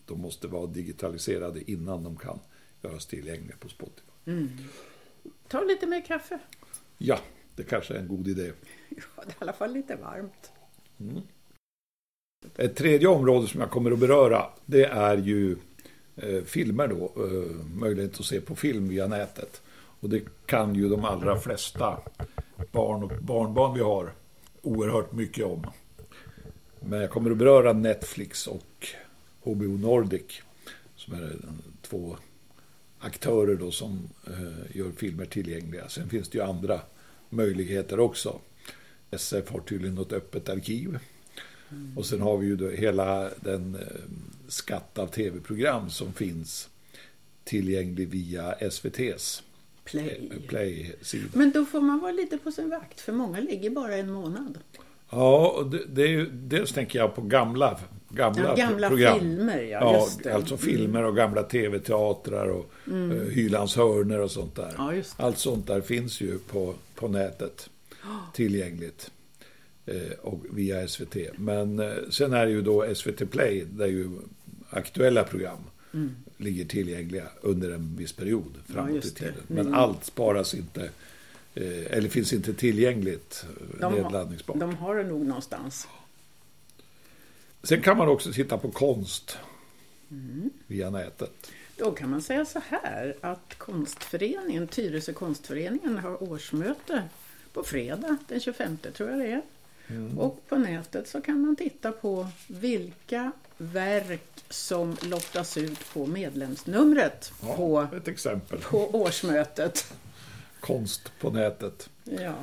de 0.07 0.21
måste 0.21 0.49
vara 0.49 0.67
digitaliserade 0.67 1.71
innan 1.71 2.03
de 2.03 2.17
kan 2.17 2.39
göras 2.83 3.07
tillgängliga 3.07 3.57
på 3.57 3.69
Spotify. 3.69 4.11
Ta 5.49 5.61
lite 5.61 5.87
mer 5.87 6.05
kaffe. 6.07 6.39
Ja, 6.99 7.19
det 7.57 7.63
kanske 7.63 7.95
är 7.95 7.99
en 7.99 8.09
god 8.09 8.29
idé. 8.29 8.53
Ja, 9.17 9.23
det 9.27 9.31
är 9.31 9.33
i 9.33 9.37
alla 9.39 9.53
fall 9.53 9.73
lite 9.73 9.97
varmt. 9.97 10.53
Ett 12.57 12.77
tredje 12.77 13.09
område 13.09 13.47
som 13.47 13.61
jag 13.61 13.71
kommer 13.71 13.91
att 13.91 13.99
beröra, 13.99 14.47
det 14.67 14.85
är 14.85 15.17
ju 15.17 15.57
eh, 16.17 16.45
filmer 16.45 16.89
då. 16.89 17.13
Eh, 17.17 17.67
möjlighet 17.75 18.21
att 18.21 18.27
se 18.27 18.41
på 18.41 18.57
film 18.57 18.89
via 18.89 19.07
nätet. 19.07 19.63
Och 20.01 20.09
det 20.09 20.23
kan 20.47 20.75
ju 20.75 20.89
de 20.89 21.05
allra 21.05 21.39
flesta 21.39 21.99
barn 22.73 23.03
och 23.03 23.13
barnbarn 23.21 23.75
vi 23.75 23.81
har 23.81 24.13
oerhört 24.63 25.13
mycket 25.13 25.45
om. 25.45 25.67
Men 26.81 27.01
jag 27.01 27.11
kommer 27.11 27.31
att 27.31 27.37
beröra 27.37 27.73
Netflix 27.73 28.47
och 28.47 28.89
HBO 29.43 29.79
Nordic. 29.79 30.43
Som 30.97 31.15
är 31.15 31.37
två 31.83 32.17
aktörer 32.99 33.55
då 33.55 33.71
som 33.71 34.09
eh, 34.27 34.77
gör 34.77 34.91
filmer 34.91 35.25
tillgängliga. 35.25 35.89
Sen 35.89 36.09
finns 36.09 36.29
det 36.29 36.39
ju 36.39 36.45
andra 36.45 36.81
möjligheter 37.35 38.01
också. 38.01 38.41
SF 39.11 39.51
har 39.51 39.61
tydligen 39.61 39.95
något 39.95 40.13
öppet 40.13 40.49
arkiv. 40.49 40.99
Och 41.97 42.07
sen 42.07 42.21
har 42.21 42.37
vi 42.39 42.47
ju 42.47 42.57
då 42.57 42.69
hela 42.71 43.31
den 43.41 43.75
eh, 43.75 43.81
skatt 44.49 44.99
av 44.99 45.07
tv-program 45.07 45.91
som 45.91 46.13
finns 46.13 46.69
tillgänglig 47.45 48.09
via 48.09 48.53
SVTs 48.53 49.43
Play. 49.85 50.29
eh, 50.31 50.41
Play-sida. 50.49 51.29
Men 51.33 51.51
då 51.51 51.65
får 51.65 51.81
man 51.81 52.01
vara 52.01 52.13
lite 52.13 52.39
på 52.39 52.53
sin 52.53 52.71
vakt, 52.71 53.01
för 53.01 53.13
många 53.13 53.41
ligger 53.41 53.71
bara 53.71 53.97
en 53.97 54.11
månad. 54.13 54.59
Ja, 55.11 55.49
och 55.59 55.71
det, 55.71 55.85
det 55.87 56.03
är 56.03 56.09
ju, 56.09 56.31
dels 56.31 56.73
tänker 56.73 56.99
jag 56.99 57.15
på 57.15 57.23
gamla, 57.23 57.81
gamla, 58.15 58.43
Ja, 58.45 58.55
gamla 58.55 58.89
program. 58.89 59.19
filmer, 59.19 59.63
ja, 59.63 59.79
Ja, 59.81 59.95
just 60.05 60.23
det. 60.23 60.35
alltså 60.35 60.57
filmer 60.57 61.03
och 61.05 61.17
gamla 61.17 61.43
tv-teatrar 61.43 62.49
och 62.49 62.71
mm. 62.87 63.31
Hylands 63.31 63.77
hörner 63.77 64.21
och 64.21 64.31
sånt 64.31 64.57
där. 64.57 64.75
Ja. 64.79 64.93
Allt 65.17 65.39
sånt 65.39 65.67
där 65.67 65.81
finns 65.81 66.21
ju 66.21 66.39
på, 66.39 66.75
på 66.95 67.09
nätet 67.09 67.71
tillgängligt. 68.35 69.11
Eh, 69.87 70.19
och 70.23 70.41
via 70.53 70.89
SVT. 70.89 71.17
Men 71.37 71.79
eh, 71.79 71.93
sen 72.11 72.33
är 72.33 72.47
det 72.47 72.53
ju 72.53 72.63
då 72.63 72.95
SVT 72.95 73.31
Play 73.31 73.65
där 73.71 73.87
ju 73.87 74.11
aktuella 74.71 75.25
program 75.25 75.59
ligger 76.37 76.65
tillgängliga 76.65 77.25
under 77.41 77.71
en 77.71 77.97
viss 77.97 78.13
period 78.13 78.55
framåt 78.67 78.91
i 78.91 78.95
just 78.95 79.17
det. 79.17 79.21
tiden. 79.21 79.35
Men 79.47 79.67
Mm. 79.67 79.75
allt 79.79 80.05
sparas 80.05 80.55
inte, 80.55 80.83
eh, 81.55 81.87
eller 81.97 82.09
finns 82.09 82.33
inte 82.33 82.55
tillgängligt 82.55 83.45
eh, 83.75 83.81
De, 83.91 83.95
nedladdningsbart. 83.95 84.61
de 84.61 84.77
har 84.77 84.97
det 84.97 85.05
nog 85.05 85.27
någonstans. 85.27 85.89
Sen 87.65 87.83
kan 87.83 87.97
man 87.97 88.09
också 88.09 88.33
titta 88.33 88.59
på 88.59 88.71
konst 88.71 89.39
Mm. 90.11 90.51
via 90.67 90.91
nätet. 90.91 91.51
Då 91.77 91.91
kan 91.93 92.11
man 92.11 92.23
säga 92.23 92.45
så 92.45 92.61
här 92.69 93.17
att 93.21 93.55
konstföreningen, 93.59 94.69
Tyresö 94.69 95.13
konstföreningen 95.13 95.99
har 95.99 96.23
årsmöte 96.23 97.03
på 97.53 97.63
fredag 97.63 98.17
den 98.29 98.41
25 98.41 98.79
tror 98.97 99.11
jag 99.11 99.19
det 99.19 99.27
är. 99.33 99.43
Och 100.19 100.49
på 100.49 100.57
nätet 100.57 101.09
så 101.09 101.21
kan 101.21 101.41
man 101.41 101.57
titta 101.57 101.93
på 101.93 102.29
vilka 102.47 103.33
verk 103.59 104.45
som 104.49 104.97
lottas 105.03 105.57
ut 105.57 105.93
på 105.93 106.07
medlemsnumret 106.07 107.33
Ja, 107.43 107.57
på, 107.57 107.89
Ett 107.97 108.09
exempel. 108.09 108.59
på 108.59 108.79
årsmötet. 109.03 109.95
Konst 110.61 111.13
på 111.21 111.31
nätet. 111.31 111.91
Ja. 112.05 112.35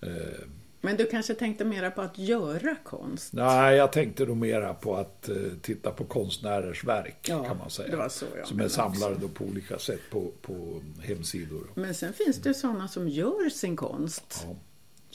Eh, 0.00 0.40
Men 0.80 0.96
du 0.96 1.06
kanske 1.06 1.34
tänkte 1.34 1.64
mera 1.64 1.90
på 1.90 2.02
att 2.02 2.18
göra 2.18 2.76
konst? 2.84 3.32
nej, 3.32 3.76
jag 3.76 3.92
tänkte 3.92 4.24
nog 4.26 4.36
mera 4.36 4.74
på 4.74 4.96
att 4.96 5.28
eh, 5.28 5.36
titta 5.62 5.90
på 5.90 6.04
konstnärers 6.04 6.84
verk, 6.84 7.16
Ja, 7.28 7.44
kan 7.44 7.58
man 7.58 7.70
säga. 7.70 8.08
som 8.44 8.60
är 8.60 8.68
samlade 8.68 9.14
också. 9.14 9.26
då 9.26 9.34
på 9.34 9.44
olika 9.44 9.78
sätt 9.78 10.00
på, 10.10 10.30
på 10.42 10.80
hemsidor. 11.02 11.66
Men 11.74 11.94
sen 11.94 12.12
finns 12.12 12.36
det 12.36 12.54
sådana 12.54 12.88
som 12.88 13.08
gör 13.08 13.48
sin 13.50 13.76
konst 13.76 14.46
Ja, 14.48 14.54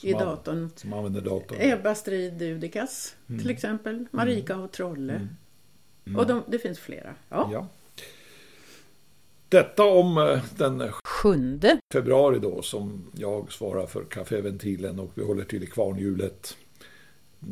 i 0.10 0.12
som 0.12 0.22
an- 0.22 0.28
datorn. 0.28 0.70
Som 0.76 0.94
använder 0.94 1.22
datorn. 1.22 1.58
Ebba 1.62 1.96
Strid 1.96 2.34
Dudikas 2.34 3.16
Mm. 3.30 3.42
till 3.42 3.50
exempel. 3.50 4.06
Marika 4.12 4.58
och 4.58 4.72
Trolle. 4.72 5.28
Och 6.18 6.28
de, 6.28 6.44
det 6.48 6.60
finns 6.60 6.80
flera. 6.80 7.16
Ja. 7.30 7.50
Ja. 7.54 7.68
Detta 9.52 9.84
om 9.84 10.18
eh, 10.18 10.44
den 10.58 10.92
Sjunde. 11.04 11.78
februari 11.94 12.40
då 12.40 12.62
som 12.62 13.06
jag 13.14 13.52
svarar 13.52 13.86
för 13.86 14.04
Caféventilen 14.04 15.00
och 15.00 15.12
vi 15.16 15.24
håller 15.24 15.44
till 15.44 15.64
i 15.64 15.66
Kvarnhjulet. 15.68 16.58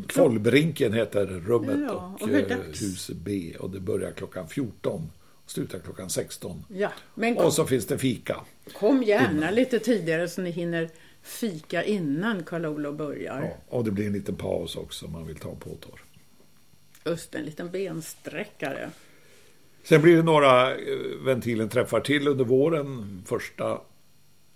Follbrinken 0.09 0.93
heter 0.93 1.25
rummet 1.25 1.77
Ja, 1.87 2.15
och, 2.19 2.21
och 2.21 2.29
eh, 2.29 2.57
hus 2.57 3.11
B 3.13 3.53
och 3.59 3.69
det 3.69 3.79
börjar 3.79 4.11
klockan 4.11 4.47
14 4.47 5.11
och 5.45 5.51
slutar 5.51 5.79
klockan 5.79 6.09
16. 6.09 6.65
Ja, 6.69 6.91
men 7.15 7.35
kom, 7.35 7.45
Och 7.45 7.53
så 7.53 7.65
finns 7.65 7.85
det 7.85 7.97
fika. 7.97 8.41
kom 8.73 9.03
gärna 9.03 9.51
lite 9.51 9.79
tidigare 9.79 10.27
så 10.27 10.41
ni 10.41 10.51
hinner 10.51 10.89
fika 11.21 11.83
innan 11.83 12.43
Karl-Olof 12.43 12.97
börjar. 12.97 13.41
Ja, 13.41 13.77
och 13.77 13.83
det 13.83 13.91
blir 13.91 14.05
en 14.07 14.13
liten 14.13 14.35
paus 14.35 14.75
också 14.75 15.05
om 15.05 15.11
man 15.11 15.27
vill 15.27 15.35
ta 15.35 15.49
en 15.49 15.57
påtår. 15.59 16.01
Just 17.05 17.35
en 17.35 17.45
liten 17.45 17.71
bensträckare. 17.71 18.89
Sen 19.89 20.01
blir 20.01 20.15
det 20.15 20.23
några 20.23 20.75
eh, 20.75 20.97
Ventilen 21.25 21.69
träffar 21.69 21.99
till 21.99 22.27
under 22.27 22.45
våren. 22.45 23.21
Första 23.25 23.81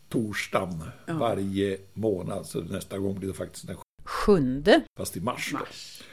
torsdagen 0.10 0.84
Ja. 1.06 1.14
varje 1.18 1.78
månad. 1.94 2.46
Så 2.46 2.62
nästa 2.62 2.98
gång 2.98 3.20
blir 3.20 3.28
det 3.28 3.34
faktiskt 3.36 3.68
den 3.68 3.78
Sjunde 4.06 4.82
fast 4.98 5.18
i 5.18 5.22
mars. 5.22 5.50
Då. 5.52 5.58
mars. 5.58 6.04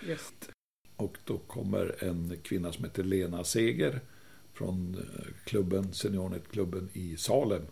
Och 0.97 1.17
då 1.25 1.39
kommer 1.39 2.05
en 2.05 2.37
kvinna 2.43 2.73
som 2.73 2.85
heter 2.85 3.03
Lena 3.05 3.45
Seger 3.45 4.01
från 4.53 4.95
eh, 4.95 5.25
klubben, 5.45 5.93
Seniornet-klubben 5.93 6.89
i 6.93 7.17
Salem 7.17 7.63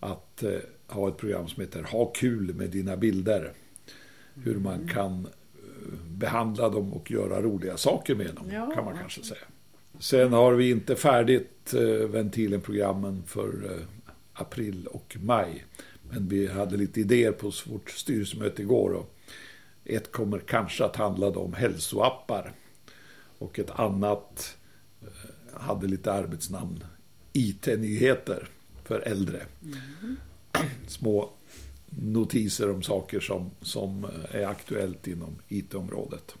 att 0.00 0.42
eh, 0.42 0.52
ha 0.86 1.08
ett 1.08 1.16
program 1.16 1.48
som 1.48 1.60
heter 1.60 1.82
Ha 1.82 2.06
kul 2.06 2.54
med 2.54 2.70
dina 2.70 2.96
bilder. 2.96 3.52
Hur 4.34 4.54
man 4.56 4.88
kan 4.88 5.26
eh, 5.26 5.94
behandla 6.08 6.68
dem 6.68 6.92
och 6.92 7.10
göra 7.10 7.42
roliga 7.42 7.76
saker 7.76 8.14
med 8.14 8.34
dem, 8.34 8.50
Ja. 8.52 8.70
kan 8.74 8.84
man 8.84 8.98
kanske 8.98 9.22
säga. 9.22 9.40
Sen 10.00 10.32
har 10.32 10.52
vi 10.52 10.70
inte 10.70 10.96
färdigt 10.96 11.74
eh, 11.74 12.08
Ventilen-programmen 12.08 13.22
för 13.26 13.64
eh, 13.64 13.86
april 14.32 14.86
och 14.86 15.16
maj. 15.20 15.64
Men 16.10 16.28
vi 16.28 16.46
hade 16.46 16.76
lite 16.76 17.00
idéer 17.00 17.32
på 17.32 17.52
vårt 17.66 17.90
styrelsemöte 17.90 18.62
igår. 18.62 18.92
Och 18.92 19.14
ett 19.84 20.12
kommer 20.12 20.38
kanske 20.38 20.84
att 20.84 20.96
handla 20.96 21.26
om 21.26 21.52
hälsoappar. 21.52 22.52
Och 23.38 23.58
ett 23.58 23.70
annat 23.70 24.56
eh, 25.02 25.60
hade 25.60 25.86
lite 25.86 26.12
arbetsnamn. 26.12 26.84
IT-nyheter 27.32 28.48
för 28.84 29.00
äldre. 29.00 29.46
Små 30.86 31.30
notiser 31.90 32.70
om 32.70 32.82
saker 32.82 33.20
som, 33.20 33.50
som 33.60 34.06
är 34.30 34.46
aktuellt 34.46 35.06
inom 35.06 35.36
IT-området. 35.48 36.34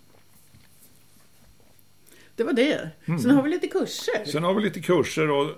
Det 2.38 2.44
var 2.44 2.52
det. 2.52 2.90
Mm. 3.06 3.20
Sen 3.20 3.30
har 3.30 3.42
vi 3.42 3.50
lite 3.50 3.68
kurser. 3.68 4.24
Sen 4.24 4.44
har 4.44 4.54
vi 4.54 4.62
lite 4.62 4.80
kurser 4.80 5.30
och 5.30 5.44
eh, 5.44 5.50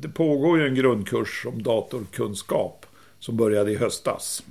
det 0.00 0.08
pågår 0.08 0.58
ju 0.58 0.66
en 0.66 0.74
grundkurs 0.74 1.46
om 1.46 1.62
datorkunskap 1.62 2.86
som 3.18 3.36
började 3.36 3.70
i 3.72 3.76
höstas. 3.76 4.42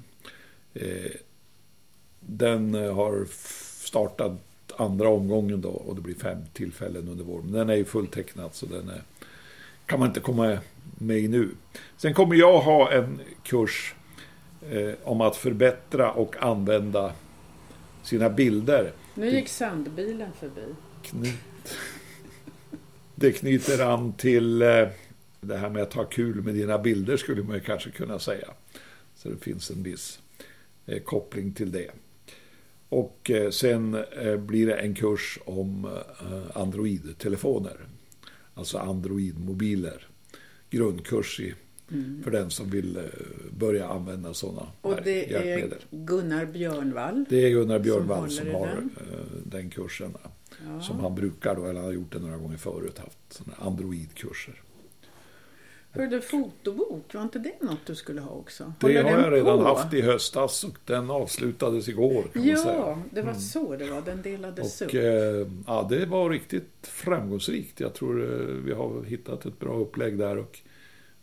Eh, 0.74 1.12
Den 2.20 2.76
eh, 2.76 2.96
har 2.96 3.26
startat 3.86 4.32
andra 4.78 5.10
omgången 5.10 5.62
då 5.62 5.70
och 5.70 5.96
det 5.96 6.02
blir 6.02 6.16
fem 6.16 6.38
tillfällen 6.54 7.08
under 7.08 7.24
våren. 7.24 7.46
Men 7.46 7.54
den 7.54 7.70
är 7.70 7.76
ju 7.76 7.86
fulltecknad 7.86 8.54
så 8.54 8.66
den 8.66 8.90
är, 8.90 9.02
kan 9.86 10.00
man 10.00 10.08
inte 10.08 10.20
komma 10.20 10.58
med 11.00 11.18
i 11.18 11.28
nu. 11.28 11.50
Sen 11.98 12.14
kommer 12.14 12.36
jag 12.36 12.60
ha 12.60 12.92
en 12.92 13.20
kurs 13.44 13.96
eh, 14.72 14.94
om 15.04 15.22
att 15.22 15.36
förbättra 15.36 16.12
och 16.12 16.36
använda 16.44 17.12
sina 18.04 18.30
bilder. 18.30 18.92
Nu 19.14 19.30
gick 19.30 19.48
sandbilen 19.50 20.30
förbi. 20.40 20.76
Knut. 21.06 21.78
Det 23.16 23.32
knyter 23.32 23.80
an 23.80 24.14
till 24.14 24.62
eh, 24.62 24.88
det 25.42 25.58
här 25.58 25.70
med 25.70 25.84
att 25.84 25.94
ha 25.94 26.04
kul 26.04 26.42
med 26.42 26.54
dina 26.54 26.80
bilder 26.80 27.18
skulle 27.18 27.44
man 27.44 27.56
ju 27.56 27.62
kanske 27.62 27.90
kunna 27.92 28.20
säga. 28.20 28.48
Så 29.16 29.30
det 29.30 29.38
finns 29.38 29.72
en 29.72 29.84
viss 29.84 30.20
eh, 30.86 31.04
koppling 31.04 31.54
till 31.54 31.72
det. 31.72 31.92
Och 32.90 33.32
eh, 33.32 33.50
sen 33.50 33.98
blir 34.40 34.68
det 34.68 34.76
en 34.76 34.96
kurs 34.96 35.40
om 35.46 35.88
Android-telefoner. 36.54 37.78
Alltså 38.54 38.78
Android-mobiler. 38.78 40.08
Grundkurs 40.70 41.40
i 41.40 41.54
För 42.24 42.32
den 42.32 42.50
som 42.50 42.70
vill 42.70 43.00
börja 43.60 43.88
använda 43.88 44.34
sådana 44.34 44.68
Och 44.82 44.96
det 45.04 45.34
är. 45.34 45.78
Gunnar 45.92 46.46
Björnvall. 46.46 47.26
Det 47.30 47.46
är 47.46 47.50
Gunnar 47.50 47.80
Björnvall 47.80 48.32
som, 48.32 48.48
i 48.48 48.52
har 48.52 48.68
den. 48.68 48.90
den 49.44 49.70
kursen. 49.70 50.14
Ja. 50.68 50.82
Som 50.82 51.00
han 51.00 51.16
brukar 51.16 51.56
då, 51.56 51.64
eller 51.66 51.76
han 51.80 51.86
har 51.86 51.94
gjort 51.94 52.12
det 52.12 52.20
några 52.20 52.38
gånger 52.38 52.58
förut, 52.58 52.98
haft 53.00 53.42
Android-kurser. 53.60 54.62
Hörde 55.92 56.22
fotobok, 56.22 57.14
var 57.14 57.22
inte 57.22 57.40
det 57.40 57.62
något 57.62 57.86
du 57.86 57.96
skulle 57.96 58.22
ha 58.22 58.32
också? 58.32 58.74
Det 58.80 58.88
Håller 58.88 59.04
har 59.04 59.12
den 59.12 59.22
jag 59.22 59.34
redan 59.34 59.58
på? 59.58 59.64
haft 59.64 59.94
i 59.94 60.02
höstas 60.02 60.64
och 60.64 60.78
den 60.86 61.10
avslutades 61.12 61.88
igår 61.90 62.24
kan 62.34 62.48
man 62.48 62.58
säga. 62.58 62.74
Ja, 62.78 62.98
det 63.12 63.22
var 63.22 63.34
så 63.34 63.76
det 63.76 63.92
var. 63.92 64.02
Den 64.02 64.22
delades 64.22 64.82
upp. 64.82 64.88
Och 64.90 64.96
eh, 64.96 65.48
ja, 65.68 65.88
det 65.90 66.06
var 66.06 66.30
riktigt 66.30 66.72
framgångsrikt. 66.82 67.80
Jag 67.80 67.94
tror 67.94 68.24
eh, 68.24 68.48
vi 68.48 68.74
har 68.74 69.04
hittat 69.04 69.46
ett 69.46 69.60
bra 69.60 69.76
upplägg 69.78 70.18
där. 70.18 70.38
Och 70.38 70.60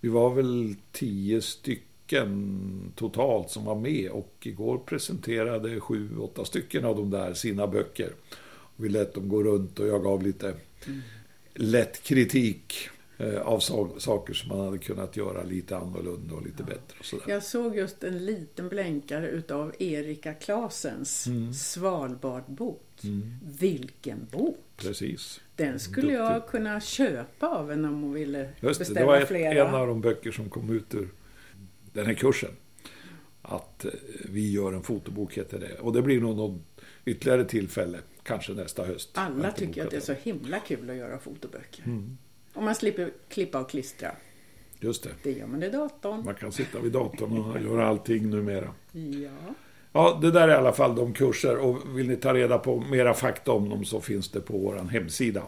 vi 0.01 0.09
var 0.09 0.35
väl 0.35 0.75
tio 0.93 1.41
stycken 1.43 2.93
totalt 2.97 3.51
som 3.51 3.65
var 3.65 3.75
med. 3.75 4.11
Och 4.11 4.35
igår 4.43 4.79
presenterade 4.79 5.81
sju, 5.81 6.19
åtta 6.19 6.45
stycken 6.45 6.85
av 6.85 6.97
de 6.97 7.11
där 7.11 7.35
sina 7.35 7.67
böcker. 7.67 8.13
Vi 8.77 8.89
lät 8.89 9.15
dem 9.15 9.29
gå 9.29 9.43
runt 9.43 9.79
och 9.81 9.87
jag 9.87 10.03
gav 10.03 10.23
lite 10.23 10.55
lätt 11.55 12.03
kritik 12.03 12.75
eh, 13.19 13.41
av 13.41 13.59
sa- 13.61 13.95
saker 13.99 14.35
som 14.35 14.49
man 14.49 14.61
hade 14.67 14.79
kunnat 14.79 15.17
göra 15.17 15.43
lite 15.43 15.77
annorlunda 15.77 16.35
och 16.35 16.43
lite 16.47 16.63
bättre. 16.63 16.97
Och 16.99 17.05
sådär. 17.05 17.25
Jag 17.29 17.43
såg 17.43 17.77
just 17.77 18.05
en 18.05 18.25
liten 18.27 18.69
blänkare 18.69 19.29
utav 19.29 19.73
Erika 19.79 20.35
Klasens 20.35 21.27
Mm. 21.27 21.53
Svalbardbok. 21.55 22.83
Vilken 23.59 24.27
bok! 24.31 24.59
Precis. 24.77 25.41
Den 25.57 25.81
skulle 25.81 26.13
jag 26.13 26.47
kunna 26.49 26.81
köpa 26.81 27.49
av 27.49 27.71
henne 27.71 27.89
om 27.89 28.03
hon 28.03 28.13
ville 28.13 28.39
Just 28.39 28.61
det, 28.61 28.69
det 28.69 28.79
beställa 28.79 29.07
var 29.07 29.17
ett, 29.21 29.29
flera. 29.29 29.69
en 29.69 29.75
av 29.75 29.87
de 29.87 30.01
böcker 30.01 30.31
som 30.33 30.51
kom 30.51 30.71
ut 30.71 30.95
ur 30.95 31.09
den 31.93 32.07
här 32.07 32.15
kursen. 32.15 32.51
Att 33.43 33.85
eh, 33.85 33.91
vi 34.25 34.51
gör 34.53 34.73
en 34.73 34.83
fotobok 34.83 35.35
heter 35.39 35.59
det. 35.61 35.79
Och 35.79 35.93
det 35.93 36.03
blir 36.03 36.21
nog 36.21 36.37
något 36.37 36.61
ytterligare 37.05 37.45
tillfälle, 37.45 37.99
kanske 38.23 38.53
nästa 38.53 38.85
höst. 38.85 39.11
Alla 39.15 39.51
tycker 39.53 39.85
att 39.85 39.91
det 39.91 39.97
är 39.97 40.01
så 40.01 40.13
himla 40.13 40.59
kul 40.61 40.91
att 40.91 40.97
göra 40.97 41.19
fotoböcker. 41.19 41.85
Mm. 41.85 42.19
Och 42.55 42.63
man 42.63 42.75
slipper 42.75 43.11
klippa 43.29 43.61
och 43.61 43.71
klistra. 43.71 44.11
Just 44.81 45.03
det. 45.03 45.11
Det 45.23 45.33
gör 45.33 45.47
man 45.47 45.63
i 45.63 45.71
datorn. 45.71 46.25
Man 46.25 46.35
kan 46.35 46.53
sitta 46.53 46.81
vid 46.81 46.93
datorn 46.93 47.39
och 47.39 47.61
göra 47.61 47.87
allting 47.87 48.31
numera. 48.31 48.75
Ja. 48.93 49.55
Ja, 49.93 50.19
det 50.23 50.31
där 50.31 50.49
är 50.49 50.53
i 50.53 50.57
alla 50.57 50.73
fall 50.73 50.95
de 50.95 51.13
kurser. 51.13 51.57
Och 51.59 51.99
vill 51.99 52.09
ni 52.09 52.17
ta 52.17 52.35
reda 52.35 52.59
på 52.59 52.81
mera 52.81 53.15
fakta 53.15 53.53
om 53.53 53.69
dem 53.69 53.85
så 53.85 54.01
finns 54.01 54.29
det 54.29 54.41
på 54.41 54.59
vår 54.59 54.75
hemsida. 54.77 55.43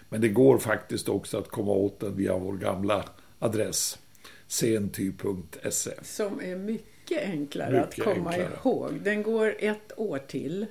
Men 0.10 0.22
det 0.22 0.30
går 0.30 0.58
faktiskt 0.58 1.10
också 1.10 1.38
att 1.38 1.48
komma 1.48 1.72
åt 1.72 2.00
den 2.00 2.16
via 2.16 2.38
vår 2.38 2.58
gamla 2.58 3.06
adress 3.40 4.00
senty.se. 4.48 5.92
Som 6.04 6.42
är 6.42 6.56
mycket 6.56 7.24
enklare 7.24 7.72
Mycket 7.72 8.08
att 8.08 8.16
komma 8.16 8.30
enklare. 8.30 8.52
ihåg. 8.64 8.94
Den 9.04 9.24
går 9.24 9.56
ett 9.60 9.92
år 9.98 10.18
till. 10.18 10.66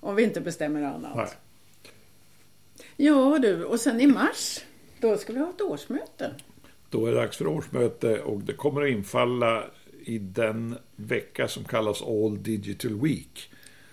Om 0.00 0.16
vi 0.16 0.22
inte 0.22 0.40
bestämmer 0.40 0.82
annat. 0.82 1.16
Nej. 1.16 1.28
Ja 2.96 3.38
du, 3.38 3.64
och 3.64 3.80
sen 3.80 4.00
i 4.00 4.06
mars, 4.06 4.64
då 5.00 5.16
ska 5.16 5.32
vi 5.32 5.38
ha 5.38 5.50
ett 5.50 5.60
årsmöte. 5.60 6.34
Då 6.90 7.06
är 7.06 7.10
det 7.12 7.16
dags 7.16 7.36
för 7.36 7.46
årsmöte 7.46 8.20
och 8.20 8.40
det 8.40 8.52
kommer 8.52 8.82
att 8.82 8.90
infalla 8.90 9.64
i 10.06 10.18
den 10.18 10.76
vecka 10.96 11.48
som 11.48 11.64
kallas 11.64 12.02
All 12.02 12.42
Digital 12.42 13.00
Week. 13.00 13.50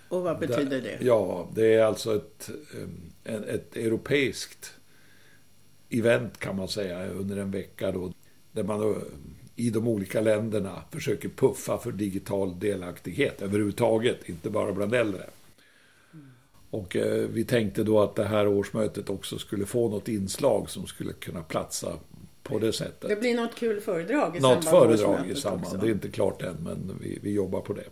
Och 0.10 0.22
vad 0.22 0.40
betyder 0.40 0.82
det? 0.82 0.98
Ja, 1.02 1.50
det 1.56 1.74
är 1.74 1.84
alltså 1.84 2.16
ett, 2.16 2.50
ett, 3.26 3.76
europeiskt 3.76 4.74
event 5.90 6.38
kan 6.38 6.56
man 6.56 6.68
säga 6.68 7.08
under 7.08 7.38
en 7.38 7.52
vecka 7.52 7.92
då. 7.92 8.14
Där 8.52 8.64
man 8.64 9.02
i 9.56 9.70
de 9.70 9.88
olika 9.88 10.22
länderna 10.22 10.84
försöker 10.92 11.30
puffa 11.30 11.78
för 11.78 11.92
digital 11.92 12.60
delaktighet 12.60 13.42
överhuvudtaget, 13.42 14.30
inte 14.30 14.50
bara 14.50 14.72
bland 14.72 14.94
äldre. 14.94 15.24
Och 16.70 16.96
eh, 16.96 17.28
vi 17.30 17.44
tänkte 17.46 17.84
då 17.84 18.02
att 18.02 18.16
det 18.16 18.26
här 18.26 18.48
årsmötet 18.48 19.10
också 19.10 19.38
skulle 19.38 19.66
få 19.66 19.90
något 19.90 20.08
inslag 20.08 20.70
som 20.70 20.88
skulle 20.88 21.14
kunna 21.14 21.44
platsa 21.44 22.00
på 22.44 22.60
det 22.60 22.74
sättet. 22.74 23.10
Det 23.10 23.16
blir 23.16 23.36
något 23.36 23.56
kul 23.56 23.80
föredrag 23.82 24.38
i 24.38 24.40
Något 24.40 24.64
samband 24.64 24.90
med 24.90 25.00
föredrag 25.00 25.30
i 25.32 25.36
samband. 25.36 25.64
också. 25.66 25.78
Det 25.78 25.88
är 25.88 25.92
inte 25.92 26.10
klart 26.10 26.42
än, 26.42 26.56
men 26.64 27.00
vi, 27.02 27.20
vi 27.22 27.32
jobbar 27.32 27.62
på 27.62 27.74
det. 27.74 27.84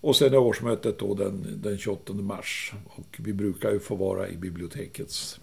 Och 0.00 0.16
sen 0.16 0.32
är 0.34 0.38
årsmötet 0.38 0.98
då 0.98 1.14
den, 1.14 1.46
den 1.62 1.78
28 1.78 2.12
mars. 2.12 2.72
Och 2.86 3.16
vi 3.18 3.32
brukar 3.32 3.70
ju 3.72 3.78
få 3.80 3.94
vara 3.94 4.28
i 4.28 4.36
bibliotekets 4.36 5.40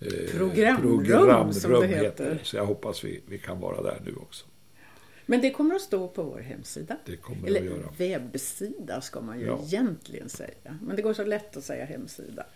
eh, 0.00 0.06
Programrum, 0.36 1.52
som 1.52 1.72
det 1.80 1.86
heter. 1.86 2.40
Så 2.42 2.56
jag 2.56 2.66
hoppas 2.66 3.04
vi, 3.04 3.20
vi 3.26 3.38
kan 3.38 3.60
vara 3.60 3.82
där 3.82 4.00
nu 4.04 4.14
också. 4.16 4.46
Men 5.26 5.40
det 5.40 5.50
kommer 5.50 5.74
att 5.74 5.80
stå 5.80 6.08
på 6.08 6.22
vår 6.22 6.38
hemsida. 6.38 6.96
Eller 7.46 7.72
webbsida 7.98 9.00
ska 9.00 9.20
man 9.20 9.40
ju 9.40 9.46
Ja. 9.46 9.60
egentligen 9.64 10.28
säga. 10.28 10.78
Men 10.82 10.96
det 10.96 11.02
går 11.02 11.14
så 11.14 11.24
lätt 11.24 11.56
att 11.56 11.64
säga 11.64 11.84
hemsida. 11.84 12.46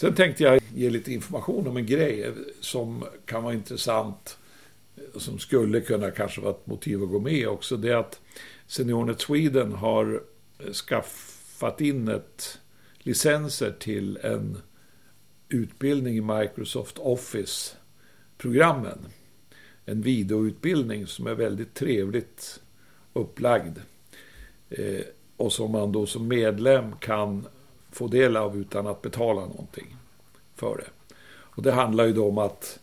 Sen 0.00 0.14
tänkte 0.14 0.42
jag 0.42 0.60
ge 0.74 0.90
lite 0.90 1.12
information 1.12 1.66
om 1.66 1.76
en 1.76 1.86
grej 1.86 2.32
som 2.60 3.04
kan 3.24 3.42
vara 3.42 3.54
intressant. 3.54 4.38
Som 5.16 5.38
skulle 5.38 5.80
kunna 5.80 6.10
kanske 6.10 6.40
vara 6.40 6.50
ett 6.50 6.66
motiv 6.66 7.02
att 7.02 7.08
gå 7.08 7.20
med 7.20 7.48
också. 7.48 7.76
Det 7.76 7.88
är 7.88 7.96
att 7.96 8.20
SeniorNet 8.66 9.20
Sweden 9.20 9.72
har 9.72 10.22
skaffat 10.88 11.80
in 11.80 12.08
ett 12.08 12.58
licenser 12.98 13.74
till 13.78 14.16
en 14.16 14.58
utbildning 15.48 16.16
i 16.16 16.20
Microsoft 16.20 16.98
Office-programmen. 16.98 18.98
En 19.84 20.02
videoutbildning 20.02 21.06
som 21.06 21.26
är 21.26 21.34
väldigt 21.34 21.74
trevligt 21.74 22.60
upplagd. 23.12 23.78
Eh, 24.70 25.02
och 25.36 25.52
som 25.52 25.72
man 25.72 25.92
då 25.92 26.06
som 26.06 26.28
medlem 26.28 26.92
kan 27.00 27.46
få 27.92 28.08
del 28.08 28.36
av 28.36 28.56
utan 28.56 28.86
att 28.86 29.02
betala 29.02 29.40
någonting 29.40 29.96
för 30.54 30.76
det. 30.76 31.14
Och 31.32 31.62
det 31.62 31.72
handlar 31.72 32.06
ju 32.06 32.12
då 32.12 32.28
om 32.28 32.38
att 32.38 32.78